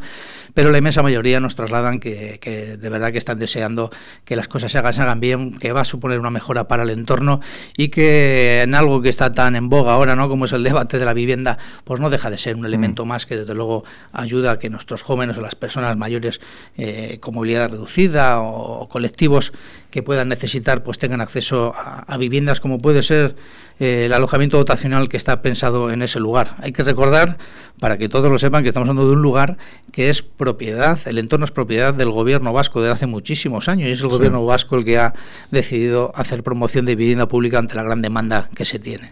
pero 0.53 0.71
la 0.71 0.77
inmensa 0.77 1.03
mayoría 1.03 1.41
nos 1.41 1.55
trasladan 1.55 1.99
que, 1.99 2.39
de 2.79 2.89
verdad 2.89 3.11
que 3.11 3.17
están 3.17 3.37
deseando 3.37 3.91
que 4.23 4.37
las 4.37 4.47
cosas 4.47 4.71
se 4.71 4.77
hagan, 4.77 4.93
se 4.93 5.01
hagan 5.01 5.19
bien, 5.19 5.57
que 5.57 5.73
va 5.73 5.81
a 5.81 5.85
suponer 5.85 6.21
una 6.21 6.29
mejora 6.29 6.69
para 6.69 6.83
el 6.83 6.89
entorno 6.89 7.41
y 7.75 7.89
que 7.89 8.61
en 8.61 8.75
algo 8.75 9.01
que 9.01 9.09
está 9.09 9.33
tan 9.33 9.57
en 9.57 9.67
boga 9.67 9.91
ahora, 9.91 10.15
¿no? 10.15 10.29
como 10.29 10.45
es 10.45 10.53
el 10.53 10.63
debate 10.63 10.99
de 10.99 11.05
la 11.05 11.13
vivienda, 11.13 11.57
pues 11.83 11.99
no 11.99 12.09
deja 12.09 12.29
de 12.29 12.37
ser 12.37 12.55
un 12.55 12.61
mm. 12.61 12.67
elemento 12.67 13.03
más 13.03 13.25
que 13.25 13.35
desde 13.35 13.53
luego 13.55 13.83
ayuda 14.13 14.51
a 14.51 14.59
que 14.59 14.69
nuestros 14.69 15.03
jóvenes 15.03 15.37
o 15.37 15.41
las 15.41 15.55
personas 15.55 15.97
mayores 15.97 16.39
eh, 16.77 17.17
con 17.19 17.33
movilidad 17.35 17.71
reducida 17.71 18.39
o, 18.39 18.87
colectivos 18.87 19.51
que 19.95 20.03
puedan 20.03 20.27
necesitar 20.27 20.83
pues 20.83 20.99
tengan 20.99 21.21
acceso 21.21 21.73
a 21.73 22.17
viviendas 22.17 22.59
como 22.59 22.79
puede 22.79 23.01
ser 23.01 23.33
el 23.79 24.11
alojamiento 24.11 24.57
dotacional 24.57 25.07
que 25.07 25.15
está 25.15 25.41
pensado 25.41 25.89
en 25.89 26.01
ese 26.01 26.19
lugar. 26.19 26.53
Hay 26.59 26.73
que 26.73 26.83
recordar, 26.83 27.37
para 27.79 27.97
que 27.97 28.09
todos 28.09 28.29
lo 28.29 28.37
sepan, 28.37 28.63
que 28.63 28.67
estamos 28.67 28.89
hablando 28.89 29.07
de 29.07 29.13
un 29.13 29.21
lugar 29.21 29.55
que 29.93 30.09
es 30.09 30.21
propiedad, 30.21 30.99
el 31.05 31.17
entorno 31.17 31.45
es 31.45 31.51
propiedad 31.51 31.93
del 31.93 32.11
gobierno 32.11 32.51
vasco 32.51 32.81
desde 32.81 32.91
hace 32.91 33.05
muchísimos 33.05 33.69
años 33.69 33.87
y 33.87 33.91
es 33.91 34.01
el 34.01 34.09
gobierno 34.09 34.45
vasco 34.45 34.75
el 34.75 34.83
que 34.83 34.97
ha 34.97 35.13
decidido 35.51 36.11
hacer 36.13 36.43
promoción 36.43 36.85
de 36.85 36.97
vivienda 36.97 37.29
pública 37.29 37.57
ante 37.57 37.75
la 37.75 37.83
gran 37.83 38.01
demanda 38.01 38.49
que 38.53 38.65
se 38.65 38.79
tiene. 38.79 39.09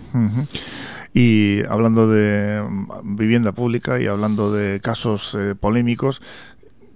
Y 1.13 1.63
hablando 1.69 2.09
de 2.09 2.61
vivienda 3.03 3.53
pública 3.53 4.01
y 4.01 4.07
hablando 4.07 4.51
de 4.51 4.81
casos 4.81 5.37
eh, 5.39 5.53
polémicos, 5.53 6.21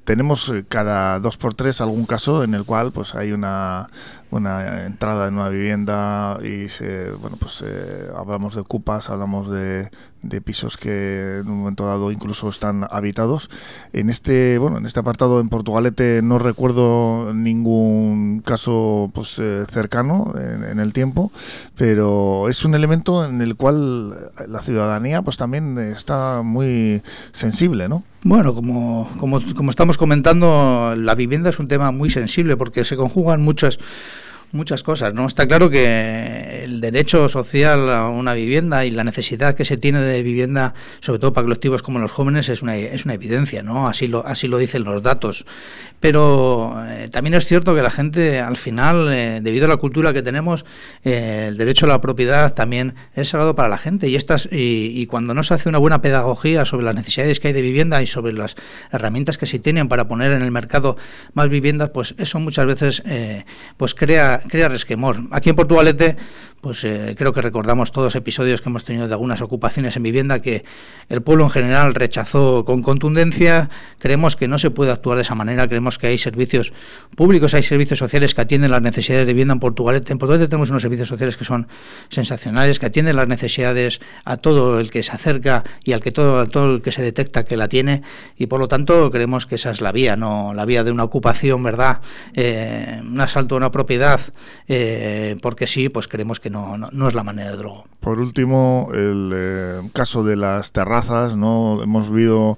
tenemos 0.08 0.48
eh, 0.48 0.64
cada 0.66 1.20
dos 1.20 1.36
por 1.36 1.54
tres 1.54 1.82
algún 1.82 2.06
caso 2.06 2.46
en 2.46 2.54
el 2.54 2.64
cual 2.64 2.94
pues 2.94 3.14
hay 3.14 3.34
una 3.34 3.90
una 4.32 4.86
entrada 4.86 5.28
en 5.28 5.34
una 5.34 5.50
vivienda 5.50 6.40
y 6.42 6.70
se, 6.70 7.12
bueno, 7.12 7.36
pues 7.38 7.62
eh, 7.66 8.10
hablamos 8.16 8.56
de 8.56 8.62
ocupas, 8.62 9.10
hablamos 9.10 9.52
de, 9.52 9.90
de, 10.28 10.42
pisos 10.42 10.78
que 10.78 11.40
en 11.40 11.50
un 11.50 11.60
momento 11.60 11.86
dado 11.86 12.12
incluso 12.12 12.50
están 12.50 12.88
habitados. 12.90 13.50
En 13.94 14.10
este, 14.10 14.58
bueno, 14.58 14.78
en 14.78 14.86
este 14.86 15.00
apartado 15.00 15.40
en 15.40 15.50
Portugalete 15.50 16.22
no 16.22 16.40
recuerdo 16.40 17.34
ningún 17.34 18.42
caso 18.46 19.10
pues 19.14 19.40
eh, 19.40 19.66
cercano 19.70 20.34
en, 20.38 20.80
el 20.80 20.94
tiempo, 20.94 21.32
pero 21.76 22.50
es 22.50 22.64
un 22.64 22.76
elemento 22.76 23.26
en 23.26 23.42
el 23.42 23.56
cual 23.56 24.32
la 24.48 24.62
ciudadanía 24.62 25.22
pues 25.22 25.38
también 25.38 25.78
está 25.78 26.42
muy 26.44 27.02
sensible, 27.32 27.90
¿no? 27.90 28.04
Bueno, 28.24 28.54
como, 28.54 29.10
como, 29.20 29.40
como 29.56 29.70
estamos 29.70 29.98
comentando, 29.98 30.94
la 30.98 31.16
vivienda 31.16 31.50
es 31.50 31.60
un 31.60 31.68
tema 31.68 31.92
muy 31.92 32.10
sensible 32.10 32.58
porque 32.58 32.84
se 32.84 32.98
conjugan 32.98 33.42
muchas 33.42 33.80
muchas 34.52 34.84
cosas, 34.84 35.14
¿no? 35.14 35.26
Está 35.26 35.48
claro 35.48 35.70
que 35.70 36.64
el 36.64 36.82
derecho 36.82 37.30
social 37.30 37.90
a 37.90 38.10
una 38.10 38.34
vivienda 38.34 38.86
y 38.86 38.92
la 38.92 39.04
necesidad 39.04 39.56
que 39.56 39.66
se 39.66 39.78
tiene 39.78 40.00
de 40.02 40.24
vivienda, 40.24 40.74
sobre 41.00 41.20
todo 41.20 41.34
para 41.34 41.46
colectivos 41.46 41.82
como 41.82 42.00
los 42.00 42.12
jóvenes, 42.12 42.50
es 42.50 42.62
una, 42.62 42.76
es 42.76 43.06
una 43.06 43.14
evidencia, 43.14 43.64
¿no? 43.64 43.88
Así 43.88 44.08
lo, 44.08 44.26
así 44.26 44.48
lo 44.48 44.58
dicen 44.58 44.84
los 44.84 45.02
datos. 45.04 45.46
Pero 46.00 46.76
eh, 46.90 47.10
también 47.10 47.34
es 47.34 47.48
cierto 47.48 47.74
que 47.74 47.82
la 47.82 47.90
gente, 47.90 48.40
al 48.40 48.56
final, 48.56 49.12
eh, 49.12 49.40
debido 49.42 49.66
a 49.66 49.68
la 49.68 49.78
cultura 49.78 50.14
que 50.14 50.22
tenemos, 50.22 50.64
eh, 51.04 51.46
el 51.48 51.58
derecho 51.58 51.88
a 51.88 51.90
la 51.90 52.00
propiedad 52.00 52.54
también 52.54 52.94
es 53.16 53.30
sagrado 53.30 53.56
para 53.56 53.68
la 53.68 53.80
gente. 53.80 54.08
Y, 54.08 54.16
estas, 54.16 54.48
y, 54.52 55.06
cuando 55.08 55.34
no 55.34 55.42
se 55.42 55.56
hace 55.56 55.70
una 55.70 55.80
buena 55.80 56.02
pedagogía 56.02 56.66
sobre 56.66 56.86
las 56.86 56.94
necesidades 56.94 57.40
que 57.40 57.48
hay 57.48 57.54
de 57.54 57.64
vivienda 57.64 58.02
y 58.04 58.08
sobre 58.08 58.34
las 58.34 58.56
herramientas 58.92 59.40
que 59.40 59.48
se 59.48 59.58
tienen 59.58 59.88
para 59.88 60.08
poner 60.08 60.34
en 60.34 60.44
el 60.44 60.52
mercado 60.52 60.98
más 61.34 61.50
viviendas, 61.50 61.90
pues 61.90 62.14
eso 62.20 62.40
muchas 62.40 62.66
veces 62.68 63.04
pues 63.78 63.96
crea, 63.96 64.37
crea 64.48 64.70
resquemor. 64.70 65.18
Aquí 65.32 65.50
en 65.50 65.56
Portugalete 65.56 66.18
pues 66.62 66.84
eh, 66.84 67.16
creo 67.18 67.34
que 67.34 67.42
recordamos 67.42 67.92
todos 67.92 68.16
episodios 68.16 68.62
que 68.62 68.70
hemos 68.70 68.84
tenido 68.84 69.08
de 69.08 69.14
algunas 69.14 69.42
ocupaciones 69.42 69.96
en 69.96 70.04
vivienda 70.04 70.42
que 70.42 70.66
el 71.08 71.22
pueblo 71.22 71.44
en 71.44 71.50
general 71.52 71.94
rechazó 71.94 72.66
con 72.66 72.82
contundencia. 72.82 73.70
Creemos 74.00 74.36
que 74.36 74.48
no 74.48 74.58
se 74.58 74.72
puede 74.72 74.92
actuar 74.92 75.18
de 75.18 75.22
esa 75.22 75.36
manera. 75.36 75.68
Creemos 75.68 76.00
que 76.00 76.08
hay 76.08 76.18
servicios 76.18 76.74
públicos, 77.16 77.54
hay 77.54 77.62
servicios 77.62 78.00
sociales 78.00 78.34
que 78.34 78.42
atienden 78.42 78.72
las 78.72 78.82
necesidades 78.82 79.28
de 79.28 79.34
vivienda 79.34 79.54
en 79.54 79.60
Portugalete. 79.60 80.12
En 80.12 80.18
Portugalete 80.18 80.50
tenemos 80.50 80.70
unos 80.72 80.82
servicios 80.82 81.08
sociales 81.08 81.38
que 81.38 81.46
son 81.46 81.68
sensacionales, 82.10 82.80
que 82.80 82.88
atienden 82.88 83.16
las 83.16 83.28
necesidades 83.28 84.02
a 84.26 84.38
todo 84.38 84.80
el 84.80 84.90
que 84.90 85.04
se 85.04 85.12
acerca 85.12 85.64
y 85.84 85.94
al 85.94 86.02
que 86.02 86.12
todo, 86.12 86.48
todo 86.48 86.76
el 86.76 86.82
que 86.82 86.92
se 86.92 87.04
detecta 87.04 87.46
que 87.46 87.56
la 87.56 87.68
tiene. 87.68 88.02
Y 88.36 88.48
por 88.48 88.60
lo 88.60 88.68
tanto 88.68 89.12
creemos 89.12 89.46
que 89.46 89.56
esa 89.56 89.70
es 89.72 89.80
la 89.80 89.92
vía, 89.92 90.16
no 90.16 90.54
la 90.56 90.66
vía 90.66 90.84
de 90.84 90.92
una 90.92 91.04
ocupación, 91.04 91.62
¿verdad? 91.62 92.02
Eh, 92.34 93.00
un 93.04 93.22
asalto 93.22 93.56
a 93.56 93.58
una 93.60 93.72
propiedad, 93.72 94.20
eh, 94.68 95.38
porque 95.42 95.68
sí, 95.68 95.90
pues 95.90 96.08
creemos 96.08 96.40
que 96.40 96.50
no, 96.50 96.78
no, 96.78 97.08
es 97.08 97.14
la 97.14 97.24
manera 97.24 97.52
de 97.52 97.58
drogo. 97.58 97.86
Por 98.00 98.20
último, 98.20 98.90
el 98.94 99.32
eh, 99.34 99.90
caso 99.94 100.24
de 100.24 100.36
las 100.36 100.72
terrazas, 100.72 101.36
¿no? 101.36 101.82
Hemos 101.84 102.12
visto 102.12 102.58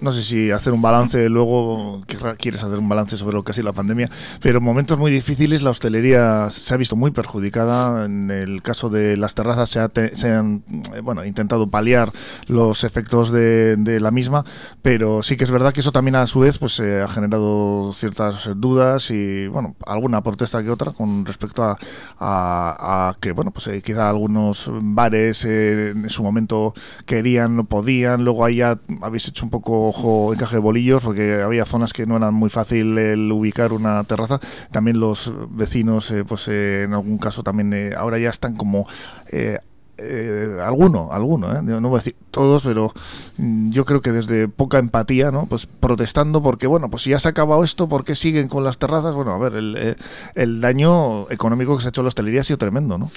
no 0.00 0.12
sé 0.12 0.22
si 0.22 0.50
hacer 0.50 0.72
un 0.72 0.82
balance, 0.82 1.28
luego 1.28 2.02
quieres 2.38 2.62
hacer 2.62 2.78
un 2.78 2.88
balance 2.88 3.16
sobre 3.16 3.36
lo 3.36 3.44
que 3.44 3.52
ha 3.52 3.54
sido 3.54 3.66
la 3.66 3.72
pandemia, 3.72 4.10
pero 4.40 4.58
en 4.58 4.64
momentos 4.64 4.98
muy 4.98 5.10
difíciles 5.10 5.62
la 5.62 5.70
hostelería 5.70 6.48
se 6.50 6.74
ha 6.74 6.76
visto 6.76 6.96
muy 6.96 7.10
perjudicada. 7.10 8.04
En 8.04 8.30
el 8.30 8.62
caso 8.62 8.88
de 8.88 9.16
las 9.16 9.34
terrazas 9.34 9.70
se, 9.70 9.80
han 10.30 10.62
eh, 10.94 11.00
bueno, 11.00 11.24
intentado 11.24 11.68
paliar 11.68 12.12
los 12.46 12.84
efectos 12.84 13.30
de, 13.30 13.98
la 14.00 14.10
misma, 14.10 14.44
pero 14.82 15.22
sí 15.22 15.36
que 15.36 15.44
es 15.44 15.50
verdad 15.50 15.72
que 15.72 15.80
eso 15.80 15.92
también 15.92 16.14
a 16.16 16.26
su 16.26 16.40
vez 16.40 16.58
pues 16.58 16.80
ha 16.80 17.08
generado 17.08 17.92
ciertas 17.92 18.48
dudas 18.56 19.10
y 19.10 19.46
bueno, 19.48 19.74
alguna 19.84 20.22
protesta 20.22 20.62
que 20.62 20.70
otra 20.70 20.92
con 20.92 21.26
respecto 21.26 21.62
a, 21.62 21.76
a, 22.18 23.14
que 23.20 23.32
bueno, 23.32 23.50
pues 23.50 23.66
eh, 23.66 23.82
quizá 23.82 24.08
algunos 24.08 24.70
bares 24.70 25.44
eh, 25.44 25.90
en 25.90 26.10
su 26.10 26.22
momento 26.22 26.74
querían, 27.06 27.56
no 27.56 27.64
podían, 27.64 28.24
luego 28.24 28.44
ahí 28.44 28.56
ya 28.56 28.78
habéis 29.02 29.28
hecho 29.28 29.44
un 29.44 29.50
poco 29.50 29.89
ojo 29.90 30.32
encaje 30.32 30.56
de 30.56 30.60
bolillos 30.60 31.02
porque 31.02 31.42
había 31.42 31.64
zonas 31.64 31.92
que 31.92 32.06
no 32.06 32.16
eran 32.16 32.34
muy 32.34 32.50
fácil 32.50 32.96
el 32.98 33.30
ubicar 33.30 33.72
una 33.72 34.02
terraza. 34.04 34.40
También 34.70 34.98
los 34.98 35.32
vecinos, 35.50 36.10
eh, 36.10 36.24
pues 36.24 36.48
eh, 36.48 36.84
en 36.84 36.94
algún 36.94 37.18
caso 37.18 37.42
también 37.42 37.72
eh, 37.72 37.92
ahora 37.96 38.18
ya 38.18 38.30
están 38.30 38.56
como 38.56 38.86
eh, 40.02 40.56
alguno, 40.64 41.12
alguno, 41.12 41.54
¿eh? 41.54 41.62
no 41.62 41.88
voy 41.88 41.96
a 41.96 42.00
decir 42.00 42.16
todos, 42.30 42.62
pero 42.62 42.92
mm, 43.36 43.70
yo 43.70 43.84
creo 43.84 44.00
que 44.00 44.12
desde 44.12 44.48
poca 44.48 44.78
empatía, 44.78 45.30
¿no? 45.30 45.44
Pues 45.44 45.66
protestando 45.66 46.42
porque, 46.42 46.66
bueno, 46.66 46.88
pues 46.88 47.02
si 47.02 47.10
ya 47.10 47.20
se 47.20 47.28
ha 47.28 47.32
acabado 47.32 47.62
esto, 47.62 47.86
¿por 47.86 48.04
qué 48.04 48.14
siguen 48.14 48.48
con 48.48 48.64
las 48.64 48.78
terrazas? 48.78 49.14
Bueno, 49.14 49.32
a 49.32 49.38
ver, 49.38 49.54
el, 49.54 49.76
eh, 49.76 49.96
el 50.36 50.62
daño 50.62 51.30
económico 51.30 51.76
que 51.76 51.82
se 51.82 51.88
ha 51.88 51.90
hecho 51.90 52.00
a 52.00 52.04
la 52.04 52.08
hostelería 52.08 52.40
ha 52.40 52.44
sido 52.44 52.56
tremendo, 52.56 52.96
¿no? 52.96 53.10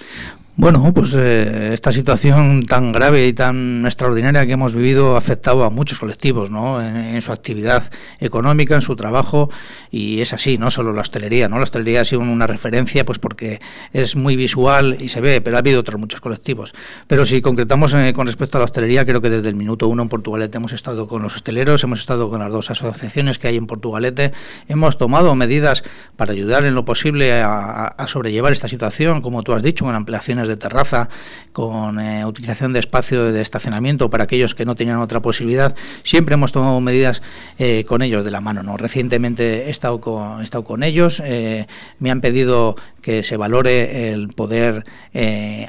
Bueno, 0.56 0.94
pues 0.94 1.16
eh, 1.16 1.74
esta 1.74 1.92
situación 1.92 2.64
tan 2.68 2.92
grave 2.92 3.26
y 3.26 3.34
tan 3.34 3.88
extraordinaria 3.88 4.46
que 4.46 4.52
hemos 4.52 4.76
vivido 4.76 5.16
ha 5.16 5.18
afectado 5.18 5.64
a 5.64 5.72
muchos 5.72 5.98
colectivos, 5.98 6.52
¿no? 6.52 6.80
En, 6.80 7.20
su 7.24 7.32
actividad 7.32 7.92
económica, 8.20 8.76
en 8.76 8.84
su 8.84 8.96
trabajo, 8.96 9.50
y 9.90 10.22
es 10.22 10.32
así, 10.32 10.60
no 10.60 10.70
solo 10.70 10.94
la 10.94 11.02
hostelería, 11.02 11.50
¿no? 11.50 11.58
La 11.58 11.64
hostelería 11.64 12.02
ha 12.02 12.06
sido 12.06 12.22
una 12.22 12.46
referencia, 12.46 13.04
pues 13.04 13.18
porque 13.18 13.62
es 13.94 14.16
muy 14.16 14.36
visual 14.36 14.98
y 15.00 15.10
se 15.10 15.22
ve, 15.22 15.42
pero 15.42 15.56
ha 15.56 15.60
habido 15.60 15.80
otros 15.80 16.00
muchos 16.00 16.22
colectivos. 16.22 16.76
Pero 17.08 17.26
si 17.26 17.42
concretamos 17.42 17.96
eh, 17.96 18.14
con 18.14 18.28
respecto 18.28 18.58
a 18.58 18.60
la 18.60 18.66
hostelería, 18.66 19.06
creo 19.06 19.22
que 19.22 19.32
desde 19.32 19.50
el 19.50 19.56
minuto 19.56 19.88
uno 19.88 20.04
en 20.04 20.10
Portugalete 20.10 20.58
hemos 20.58 20.74
estado 20.74 21.08
con 21.08 21.24
los 21.24 21.36
hosteleros, 21.36 21.84
hemos 21.84 22.00
estado 22.00 22.30
con 22.30 22.42
las 22.42 22.52
dos 22.52 22.70
asociaciones 22.70 23.40
que 23.40 23.48
hay 23.48 23.58
en 23.58 23.66
Portugalete, 23.66 24.34
hemos 24.68 25.00
tomado 25.00 25.34
medidas 25.34 25.84
para 26.16 26.34
ayudar 26.34 26.64
en 26.64 26.76
lo 26.76 26.86
posible 26.86 27.42
a, 27.42 27.96
sobrellevar 28.06 28.54
esta 28.54 28.68
situación, 28.68 29.24
como 29.24 29.42
tú 29.42 29.54
has 29.54 29.64
dicho, 29.64 29.86
con 29.86 29.96
ampliaciones 29.96 30.43
de 30.48 30.58
terraza, 30.58 31.10
con 31.52 32.00
eh, 32.00 32.26
utilización 32.26 32.74
de 32.74 32.80
espacio 32.80 33.32
de 33.32 33.42
estacionamiento 33.42 34.10
para 34.10 34.24
aquellos 34.24 34.56
que 34.56 34.66
no 34.66 34.76
tenían 34.76 35.00
otra 35.00 35.22
posibilidad. 35.22 35.76
Siempre 36.04 36.34
hemos 36.34 36.52
tomado 36.52 36.80
medidas 36.80 37.22
eh, 37.58 37.86
con 37.86 38.02
ellos 38.02 38.24
de 38.26 38.32
la 38.32 38.42
mano. 38.42 38.64
¿no? 38.64 38.78
Recientemente 38.78 39.68
he 39.68 39.70
estado 39.70 40.02
con, 40.02 40.42
he 40.42 40.44
estado 40.44 40.64
con 40.64 40.84
ellos, 40.84 41.22
me 42.00 42.12
han 42.12 42.22
pedido 42.22 42.76
que 43.02 43.24
se 43.24 43.36
valore 43.36 44.12
el 44.14 44.30
poder 44.30 44.84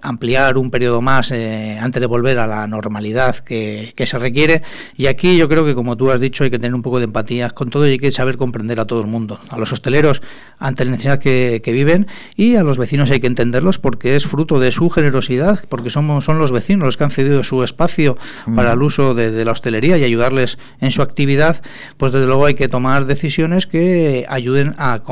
ampliar 0.03 0.57
un 0.57 0.71
periodo 0.71 1.01
más 1.01 1.31
eh, 1.31 1.79
antes 1.81 2.01
de 2.01 2.07
volver 2.07 2.39
a 2.39 2.47
la 2.47 2.67
normalidad 2.67 3.37
que, 3.37 3.93
se 3.97 4.19
requiere. 4.19 4.63
Y 4.97 5.07
aquí 5.07 5.37
yo 5.37 5.49
creo 5.49 5.65
que, 5.65 5.75
como 5.75 5.97
tú 5.97 6.11
has 6.11 6.21
dicho, 6.21 6.45
hay 6.45 6.51
que 6.51 6.59
tener 6.59 6.75
un 6.75 6.83
poco 6.83 6.99
de 6.99 7.05
empatía 7.05 7.51
con 7.51 7.71
todo 7.71 7.87
y 7.87 7.93
hay 7.93 7.99
que 7.99 8.13
saber 8.13 8.37
comprender 8.37 8.81
a 8.81 8.87
todo 8.87 9.01
el 9.01 9.07
mundo, 9.07 9.41
a 9.49 9.59
los 9.59 9.73
hosteleros 9.73 10.21
ante 10.59 10.85
la 10.85 10.93
necesidad 10.93 11.19
que, 11.19 11.61
viven 11.75 12.07
y 12.37 12.55
a 12.55 12.63
los 12.63 12.79
vecinos 12.79 13.11
hay 13.11 13.19
que 13.19 13.27
entenderlos 13.27 13.79
porque 13.79 14.15
es 14.15 14.27
fruto 14.27 14.61
de 14.61 14.64
su 14.73 14.91
generosidad, 14.91 15.61
porque 15.69 15.91
somos, 15.91 16.25
son 16.25 16.39
los 16.39 16.53
vecinos 16.53 16.87
los 16.87 16.97
que 16.97 17.05
han 17.05 17.11
cedido 17.11 17.43
su 17.45 17.63
espacio 17.63 18.17
para 18.55 18.73
el 18.73 18.83
uso 18.83 19.15
de, 19.15 19.45
la 19.45 19.53
hostelería 19.53 19.99
y 19.99 20.05
ayudarles 20.05 20.59
en 20.81 20.91
su 20.91 21.03
actividad, 21.03 21.63
pues 21.97 22.13
desde 22.13 22.27
luego 22.27 22.47
hay 22.47 22.55
que 22.55 22.69
tomar 22.69 23.07
decisiones 23.07 23.67
que 23.67 24.27
ayuden 24.29 24.75
a, 24.79 25.03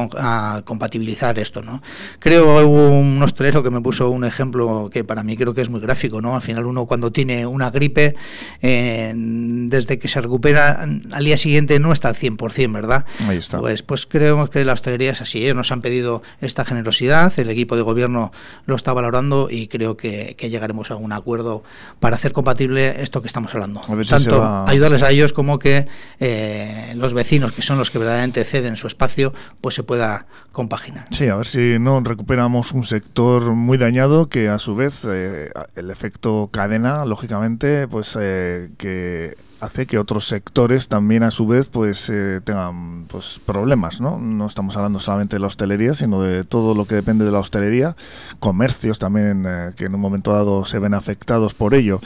compatibilizar 0.64 1.38
esto. 1.38 1.62
¿no? 1.62 1.82
Creo 2.18 2.66
hubo 2.66 2.90
un 2.90 3.23
hostelero 3.23 3.62
que 3.62 3.71
me 3.71 3.80
puso 3.80 4.11
un 4.11 4.25
ejemplo 4.25 4.90
que 4.92 5.04
para 5.04 5.23
mí 5.23 5.37
creo 5.37 5.54
que 5.54 5.61
es 5.61 5.71
muy 5.71 5.80
gráfico, 5.80 6.21
¿no? 6.21 6.35
Al 6.35 6.42
final 6.42 6.66
uno 6.66 6.87
cuando 6.87 7.11
tiene 7.11 7.47
una 7.47 7.71
gripe, 7.71 8.14
eh, 8.61 9.12
desde 9.14 9.99
que 9.99 10.09
se 10.09 10.21
recupera 10.21 10.82
al 10.82 11.25
día 11.25 11.37
siguiente 11.37 11.78
no 11.78 11.92
está 11.92 12.09
al 12.09 12.16
100%, 12.16 12.73
¿verdad? 12.73 13.04
Ahí 13.26 13.38
está. 13.38 13.59
Pues, 13.59 13.82
pues 13.82 14.06
creemos 14.06 14.50
que 14.50 14.64
la 14.64 14.73
hostelería 14.73 15.12
es 15.12 15.21
así, 15.21 15.47
¿eh? 15.47 15.54
nos 15.54 15.73
han 15.73 15.80
pedido 15.80 16.23
esta 16.40 16.64
generosidad, 16.64 17.32
el 17.38 17.50
equipo 17.50 17.76
de 17.76 17.82
gobierno 17.82 18.32
lo 18.66 18.76
está 18.76 18.92
valorando 18.92 19.42
y 19.51 19.69
creo 19.69 19.97
que, 19.97 20.37
llegaremos 20.39 20.91
a 20.91 20.97
un 20.97 21.13
acuerdo 21.13 21.63
para 22.01 22.17
hacer 22.17 22.33
compatible 22.33 23.03
esto 23.03 23.23
que 23.23 23.29
estamos 23.29 23.55
hablando. 23.55 23.81
Tanto 24.09 24.65
ayudarles 24.67 25.03
a 25.03 25.11
ellos 25.11 25.33
como 25.33 25.59
que 25.59 25.87
eh, 26.21 26.93
los 26.97 27.15
vecinos, 27.15 27.53
que 27.53 27.63
son 27.63 27.79
los 27.79 27.91
que 27.91 27.99
verdaderamente 27.99 28.45
ceden 28.45 28.77
su 28.77 28.87
espacio, 28.87 29.33
pues 29.61 29.75
se 29.75 29.83
pueda 29.83 30.27
compaginar. 30.53 31.07
Sí, 31.11 31.29
a 31.29 31.37
ver 31.37 31.47
si 31.47 31.79
no 31.79 32.01
recuperamos 32.01 32.73
un 32.73 32.85
sector 32.85 33.53
muy 33.53 33.79
dañado 33.79 34.29
que 34.29 34.49
a 34.49 34.59
su 34.59 34.75
vez 34.75 35.05
el 35.05 35.91
efecto 35.91 36.49
cadena, 36.53 37.05
lógicamente, 37.05 37.89
pues 37.89 38.19
eh, 38.21 38.71
que 38.79 39.37
hace 39.62 39.87
que 39.87 39.99
otros 39.99 40.26
sectores 40.26 40.88
también 40.88 41.23
a 41.23 41.31
su 41.31 41.47
vez 41.47 41.69
pues 41.69 42.11
eh, 42.11 42.40
tengan 42.42 43.04
pues 43.04 43.40
problemas 43.47 44.00
no 44.00 44.19
no 44.19 44.47
estamos 44.47 44.76
hablando 44.76 44.99
solamente 44.99 45.37
de 45.37 45.40
la 45.40 45.47
hostelería 45.47 45.95
sino 45.95 46.21
de 46.21 46.42
todo 46.45 46.75
lo 46.75 46.87
que 46.87 46.97
depende 46.97 47.25
de 47.25 47.31
la 47.31 47.38
hostelería 47.38 47.97
comercios 48.40 48.99
también 48.99 49.45
eh, 49.47 49.73
que 49.76 49.85
en 49.85 49.95
un 49.95 50.00
momento 50.00 50.33
dado 50.33 50.64
se 50.64 50.78
ven 50.78 50.95
afectados 50.95 51.54
por 51.54 51.75
ello. 51.75 52.00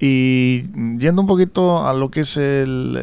Y 0.00 0.62
yendo 0.98 1.20
un 1.20 1.26
poquito 1.26 1.86
a 1.86 1.92
lo 1.92 2.10
que 2.10 2.20
es 2.20 2.36
el, 2.36 2.98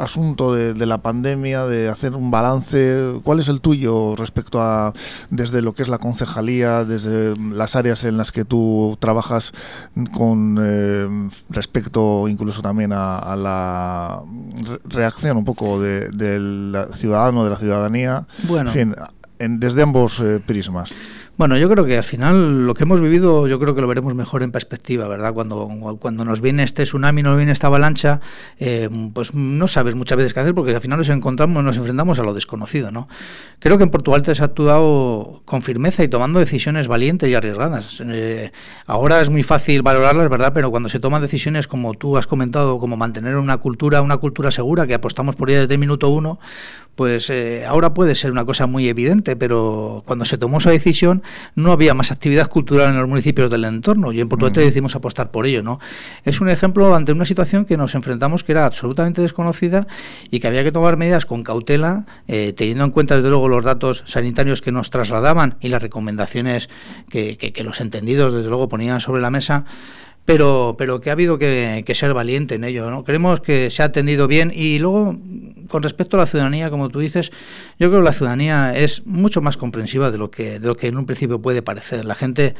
asunto 0.00 0.54
de, 0.54 0.86
la 0.86 0.98
pandemia 0.98 1.66
de 1.66 1.88
hacer 1.88 2.14
un 2.14 2.30
balance 2.30 3.20
cuál 3.24 3.40
es 3.40 3.48
el 3.48 3.60
tuyo 3.60 4.14
respecto 4.16 4.62
a 4.62 4.92
desde 5.30 5.62
lo 5.62 5.74
que 5.74 5.82
es 5.82 5.88
la 5.88 5.98
concejalía 5.98 6.84
desde 6.84 7.36
las 7.36 7.76
áreas 7.76 8.04
en 8.04 8.16
las 8.16 8.32
que 8.32 8.44
tú 8.44 8.96
trabajas 9.00 9.52
con 10.12 10.58
eh, 10.60 11.30
respecto 11.50 12.28
incluso 12.28 12.62
también 12.62 12.85
a, 12.92 13.36
la 13.36 14.22
reacción 14.84 15.36
un 15.36 15.44
poco 15.44 15.80
del 15.80 16.76
ciudadano, 16.92 17.44
de 17.44 17.50
la 17.50 17.56
ciudadanía. 17.56 18.26
Bueno. 18.44 18.70
En 18.70 18.74
fin, 18.74 18.94
desde 19.38 19.82
ambos 19.82 20.22
prismas. 20.46 20.90
Bueno, 21.36 21.58
yo 21.58 21.68
creo 21.68 21.84
que 21.84 21.98
al 21.98 22.02
final 22.02 22.66
lo 22.66 22.72
que 22.72 22.84
hemos 22.84 23.02
vivido, 23.02 23.46
yo 23.46 23.58
creo 23.60 23.74
que 23.74 23.82
lo 23.82 23.86
veremos 23.86 24.14
mejor 24.14 24.42
en 24.42 24.52
perspectiva, 24.52 25.06
¿verdad? 25.06 25.34
Cuando, 25.34 25.68
cuando 26.00 26.24
nos 26.24 26.40
viene 26.40 26.62
este 26.62 26.84
tsunami, 26.84 27.22
nos 27.22 27.36
viene 27.36 27.52
esta 27.52 27.66
avalancha, 27.66 28.22
eh, 28.58 28.88
pues 29.12 29.34
no 29.34 29.68
sabes 29.68 29.94
muchas 29.94 30.16
veces 30.16 30.32
qué 30.32 30.40
hacer 30.40 30.54
porque 30.54 30.74
al 30.74 30.80
final 30.80 30.96
nos 30.96 31.10
encontramos, 31.10 31.62
nos 31.62 31.76
enfrentamos 31.76 32.18
a 32.18 32.22
lo 32.22 32.32
desconocido, 32.32 32.90
¿no? 32.90 33.06
Creo 33.58 33.76
que 33.76 33.84
en 33.84 33.90
Portugal 33.90 34.22
te 34.22 34.30
has 34.30 34.40
actuado 34.40 35.42
con 35.44 35.60
firmeza 35.60 36.02
y 36.02 36.08
tomando 36.08 36.38
decisiones 36.38 36.88
valientes 36.88 37.28
y 37.28 37.34
arriesgadas. 37.34 38.02
Eh, 38.06 38.50
ahora 38.86 39.20
es 39.20 39.28
muy 39.28 39.42
fácil 39.42 39.82
valorarlas, 39.82 40.30
¿verdad? 40.30 40.52
Pero 40.54 40.70
cuando 40.70 40.88
se 40.88 41.00
toman 41.00 41.20
decisiones 41.20 41.68
como 41.68 41.92
tú 41.92 42.16
has 42.16 42.26
comentado, 42.26 42.78
como 42.78 42.96
mantener 42.96 43.36
una 43.36 43.58
cultura, 43.58 44.00
una 44.00 44.16
cultura 44.16 44.50
segura, 44.50 44.86
que 44.86 44.94
apostamos 44.94 45.36
por 45.36 45.50
ella 45.50 45.60
desde 45.60 45.74
el 45.74 45.80
minuto 45.80 46.08
uno, 46.08 46.38
pues 46.96 47.28
eh, 47.28 47.64
ahora 47.66 47.92
puede 47.92 48.14
ser 48.14 48.32
una 48.32 48.44
cosa 48.46 48.66
muy 48.66 48.88
evidente, 48.88 49.36
pero 49.36 50.02
cuando 50.06 50.24
se 50.24 50.38
tomó 50.38 50.58
esa 50.58 50.70
decisión 50.70 51.22
no 51.54 51.70
había 51.70 51.92
más 51.92 52.10
actividad 52.10 52.48
cultural 52.48 52.90
en 52.90 52.98
los 52.98 53.08
municipios 53.08 53.50
del 53.50 53.64
entorno 53.64 54.12
y 54.12 54.20
en 54.20 54.28
Portugal 54.28 54.54
decidimos 54.54 54.96
apostar 54.96 55.30
por 55.30 55.46
ello. 55.46 55.62
¿no? 55.62 55.78
Es 56.24 56.40
un 56.40 56.48
ejemplo 56.48 56.94
ante 56.94 57.12
una 57.12 57.26
situación 57.26 57.66
que 57.66 57.76
nos 57.76 57.94
enfrentamos 57.94 58.42
que 58.44 58.52
era 58.52 58.64
absolutamente 58.64 59.20
desconocida 59.20 59.86
y 60.30 60.40
que 60.40 60.48
había 60.48 60.64
que 60.64 60.72
tomar 60.72 60.96
medidas 60.96 61.26
con 61.26 61.44
cautela, 61.44 62.06
eh, 62.28 62.54
teniendo 62.56 62.84
en 62.84 62.90
cuenta 62.90 63.16
desde 63.16 63.28
luego 63.28 63.48
los 63.48 63.62
datos 63.62 64.02
sanitarios 64.06 64.62
que 64.62 64.72
nos 64.72 64.88
trasladaban 64.88 65.56
y 65.60 65.68
las 65.68 65.82
recomendaciones 65.82 66.70
que, 67.10 67.36
que 67.36 67.62
los 67.62 67.82
entendidos 67.82 68.32
desde 68.32 68.48
luego 68.48 68.70
ponían 68.70 69.02
sobre 69.02 69.20
la 69.20 69.30
mesa 69.30 69.66
pero, 70.26 70.74
pero 70.76 71.00
que 71.00 71.08
ha 71.08 71.12
habido 71.12 71.38
que, 71.38 71.84
ser 71.94 72.12
valiente 72.12 72.56
en 72.56 72.64
ello. 72.64 72.90
¿no? 72.90 73.04
Creemos 73.04 73.40
que 73.40 73.70
se 73.70 73.82
ha 73.82 73.86
atendido 73.86 74.26
bien 74.26 74.52
y 74.54 74.78
luego, 74.80 75.16
con 75.68 75.82
respecto 75.82 76.16
a 76.16 76.20
la 76.20 76.26
ciudadanía, 76.26 76.68
como 76.68 76.88
tú 76.88 76.98
dices, 76.98 77.30
yo 77.78 77.88
creo 77.88 78.00
que 78.00 78.04
la 78.04 78.12
ciudadanía 78.12 78.76
es 78.76 79.06
mucho 79.06 79.40
más 79.40 79.56
comprensiva 79.56 80.10
de 80.10 80.18
lo 80.18 80.30
que, 80.30 80.58
de 80.58 80.66
lo 80.66 80.76
que 80.76 80.88
en 80.88 80.98
un 80.98 81.06
principio 81.06 81.40
puede 81.40 81.62
parecer. 81.62 82.04
La 82.04 82.16
gente 82.16 82.56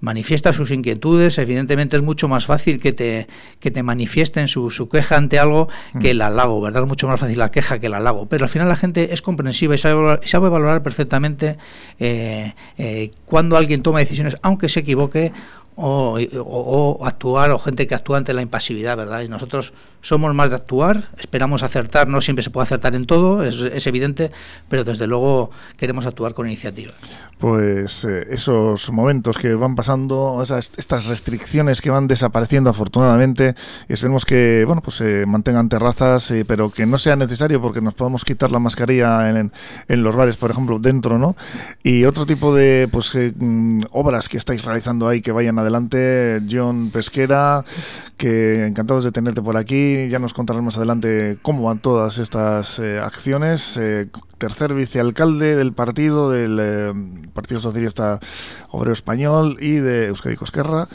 manifiesta 0.00 0.54
sus 0.54 0.70
inquietudes, 0.70 1.36
evidentemente 1.36 1.96
es 1.96 2.02
mucho 2.02 2.26
más 2.26 2.46
fácil 2.46 2.80
que 2.80 2.92
te, 2.92 3.26
que 3.60 3.70
te 3.70 3.82
manifiesten 3.82 4.48
su, 4.48 4.70
su 4.70 4.88
queja 4.88 5.16
ante 5.18 5.38
algo 5.38 5.68
que 5.92 6.08
mm. 6.08 6.12
el 6.12 6.22
halago, 6.22 6.60
¿verdad? 6.62 6.84
Es 6.84 6.88
mucho 6.88 7.06
más 7.06 7.20
fácil 7.20 7.38
la 7.38 7.50
queja 7.50 7.78
que 7.78 7.86
el 7.86 7.94
halago, 7.94 8.26
pero 8.26 8.44
al 8.44 8.48
final 8.48 8.68
la 8.68 8.76
gente 8.76 9.12
es 9.12 9.20
comprensiva 9.20 9.74
y 9.74 9.78
sabe, 9.78 10.20
sabe 10.26 10.48
valorar 10.48 10.82
perfectamente 10.82 11.58
eh, 11.98 12.54
eh, 12.78 13.10
cuando 13.26 13.58
alguien 13.58 13.82
toma 13.82 13.98
decisiones, 13.98 14.38
aunque 14.40 14.70
se 14.70 14.80
equivoque, 14.80 15.32
o, 15.80 16.98
actuar 17.04 17.50
o 17.50 17.58
gente 17.58 17.86
que 17.86 17.94
actúa 17.94 18.18
ante 18.18 18.34
la 18.34 18.42
impasividad, 18.42 18.96
¿verdad? 18.96 19.22
Y 19.22 19.28
nosotros 19.28 19.72
somos 20.02 20.34
más 20.34 20.50
de 20.50 20.56
actuar, 20.56 21.08
esperamos 21.18 21.62
acertar, 21.62 22.08
no 22.08 22.20
siempre 22.20 22.42
se 22.42 22.50
puede 22.50 22.64
acertar 22.64 22.94
en 22.94 23.06
todo, 23.06 23.42
es, 23.44 23.86
evidente, 23.86 24.30
pero 24.68 24.84
desde 24.84 25.06
luego 25.06 25.50
queremos 25.76 26.06
actuar 26.06 26.34
con 26.34 26.46
iniciativa. 26.46 26.92
Pues 27.38 28.04
eh, 28.04 28.26
esos 28.30 28.90
momentos 28.90 29.38
que 29.38 29.54
van 29.54 29.74
pasando, 29.74 30.40
esas, 30.42 30.72
estas 30.76 31.06
restricciones 31.06 31.80
que 31.80 31.90
van 31.90 32.06
desapareciendo 32.06 32.70
afortunadamente, 32.70 33.54
esperemos 33.88 34.24
que 34.24 34.64
bueno 34.66 34.82
pues 34.82 34.96
se 34.96 35.24
mantengan 35.26 35.68
terrazas, 35.68 36.30
eh, 36.30 36.44
pero 36.46 36.70
que 36.70 36.86
no 36.86 36.98
sea 36.98 37.16
necesario 37.16 37.60
porque 37.60 37.80
nos 37.80 37.94
podemos 37.94 38.24
quitar 38.24 38.50
la 38.50 38.58
mascarilla 38.58 39.28
en, 39.30 39.52
en, 39.88 40.02
los 40.02 40.16
bares, 40.16 40.36
por 40.36 40.50
ejemplo, 40.50 40.78
dentro, 40.78 41.18
¿no? 41.18 41.36
Y 41.82 42.04
otro 42.04 42.26
tipo 42.26 42.54
de 42.54 42.88
pues 42.90 43.12
mm, 43.14 43.84
obras 43.92 44.28
que 44.28 44.38
estáis 44.38 44.64
realizando 44.64 45.08
ahí 45.08 45.20
que 45.20 45.32
vayan 45.32 45.58
adelante, 45.58 45.69
John 46.50 46.90
Pesquera, 46.90 47.64
que 48.16 48.66
encantados 48.66 49.04
de 49.04 49.12
tenerte 49.12 49.42
por 49.42 49.56
aquí. 49.56 50.08
Ya 50.08 50.18
nos 50.18 50.34
contarás 50.34 50.62
más 50.62 50.76
adelante 50.76 51.38
cómo 51.42 51.64
van 51.64 51.78
todas 51.78 52.18
estas 52.18 52.78
eh, 52.78 53.00
acciones. 53.00 53.76
Eh, 53.76 54.08
tercer 54.38 54.74
vicealcalde 54.74 55.54
del 55.54 55.72
partido, 55.72 56.30
del 56.30 56.58
eh, 56.60 56.92
Partido 57.34 57.60
Socialista 57.60 58.18
Obrero 58.70 58.92
Español 58.92 59.56
y 59.60 59.72
de 59.72 60.08
Euskadi 60.08 60.36
Cosquerra. 60.36 60.88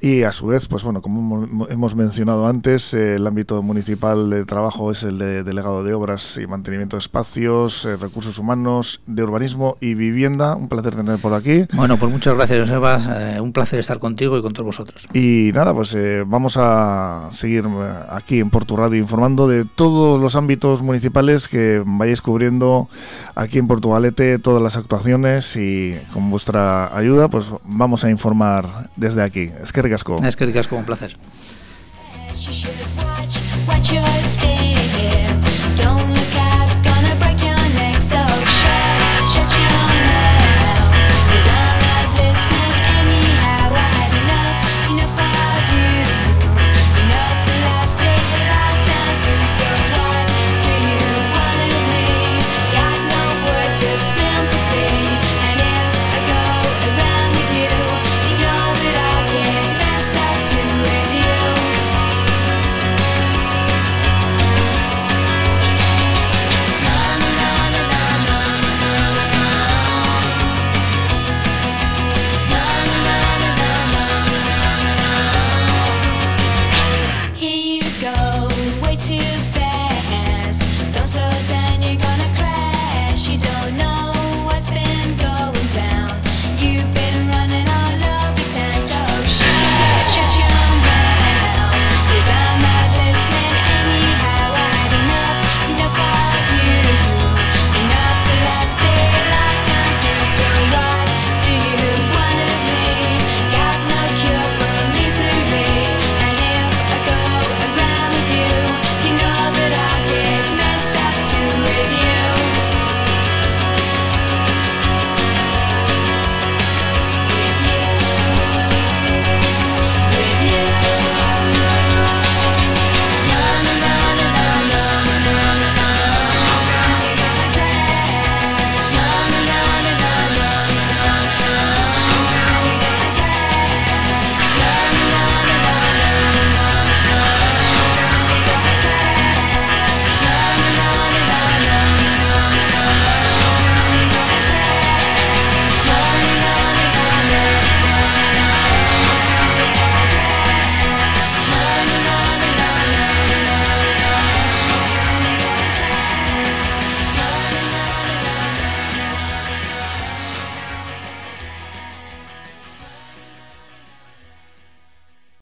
Y 0.00 0.22
a 0.22 0.32
su 0.32 0.46
vez, 0.46 0.66
pues 0.66 0.82
bueno, 0.82 1.02
como 1.02 1.66
hemos 1.68 1.94
mencionado 1.94 2.46
antes, 2.46 2.94
el 2.94 3.26
ámbito 3.26 3.62
municipal 3.62 4.30
de 4.30 4.44
trabajo 4.44 4.90
es 4.90 5.02
el 5.02 5.18
de 5.18 5.42
delegado 5.42 5.84
de 5.84 5.94
obras 5.94 6.38
y 6.42 6.46
mantenimiento 6.46 6.96
de 6.96 7.00
espacios, 7.00 7.88
recursos 8.00 8.38
humanos, 8.38 9.00
de 9.06 9.22
urbanismo 9.22 9.76
y 9.80 9.94
vivienda. 9.94 10.56
Un 10.56 10.68
placer 10.68 10.94
tener 10.94 11.18
por 11.18 11.34
aquí. 11.34 11.66
Bueno, 11.72 11.96
pues 11.96 12.10
muchas 12.10 12.34
gracias, 12.34 12.68
Sebas. 12.68 13.08
un 13.40 13.52
placer 13.52 13.80
estar 13.80 13.98
contigo 13.98 14.38
y 14.38 14.42
con 14.42 14.52
todos 14.52 14.66
vosotros. 14.66 15.08
Y 15.14 15.50
nada, 15.54 15.74
pues 15.74 15.96
vamos 16.26 16.56
a 16.58 17.28
seguir 17.32 17.64
eh, 17.66 17.92
aquí 18.10 18.40
en 18.40 18.50
Porto 18.50 18.76
Radio 18.76 18.98
informando 18.98 19.48
de 19.48 19.64
todos 19.64 20.20
los 20.20 20.36
ámbitos 20.36 20.82
municipales 20.82 21.48
que 21.48 21.82
vayáis 21.84 22.20
cubriendo 22.20 22.88
aquí 23.34 23.58
en 23.58 23.66
Portugalete, 23.66 24.38
todas 24.38 24.62
las 24.62 24.76
actuaciones 24.76 25.56
y 25.56 25.96
con 26.12 26.30
vuestra 26.30 26.96
ayuda 26.96 27.21
pues 27.28 27.46
vamos 27.64 28.04
a 28.04 28.10
informar 28.10 28.90
desde 28.96 29.22
aquí. 29.22 29.50
Es 29.62 29.72
que 29.72 29.82
ricasco. 29.82 30.22
Es 30.24 30.36
que 30.36 30.46
ricasco, 30.46 30.76
un 30.76 30.84
placer. 30.84 31.16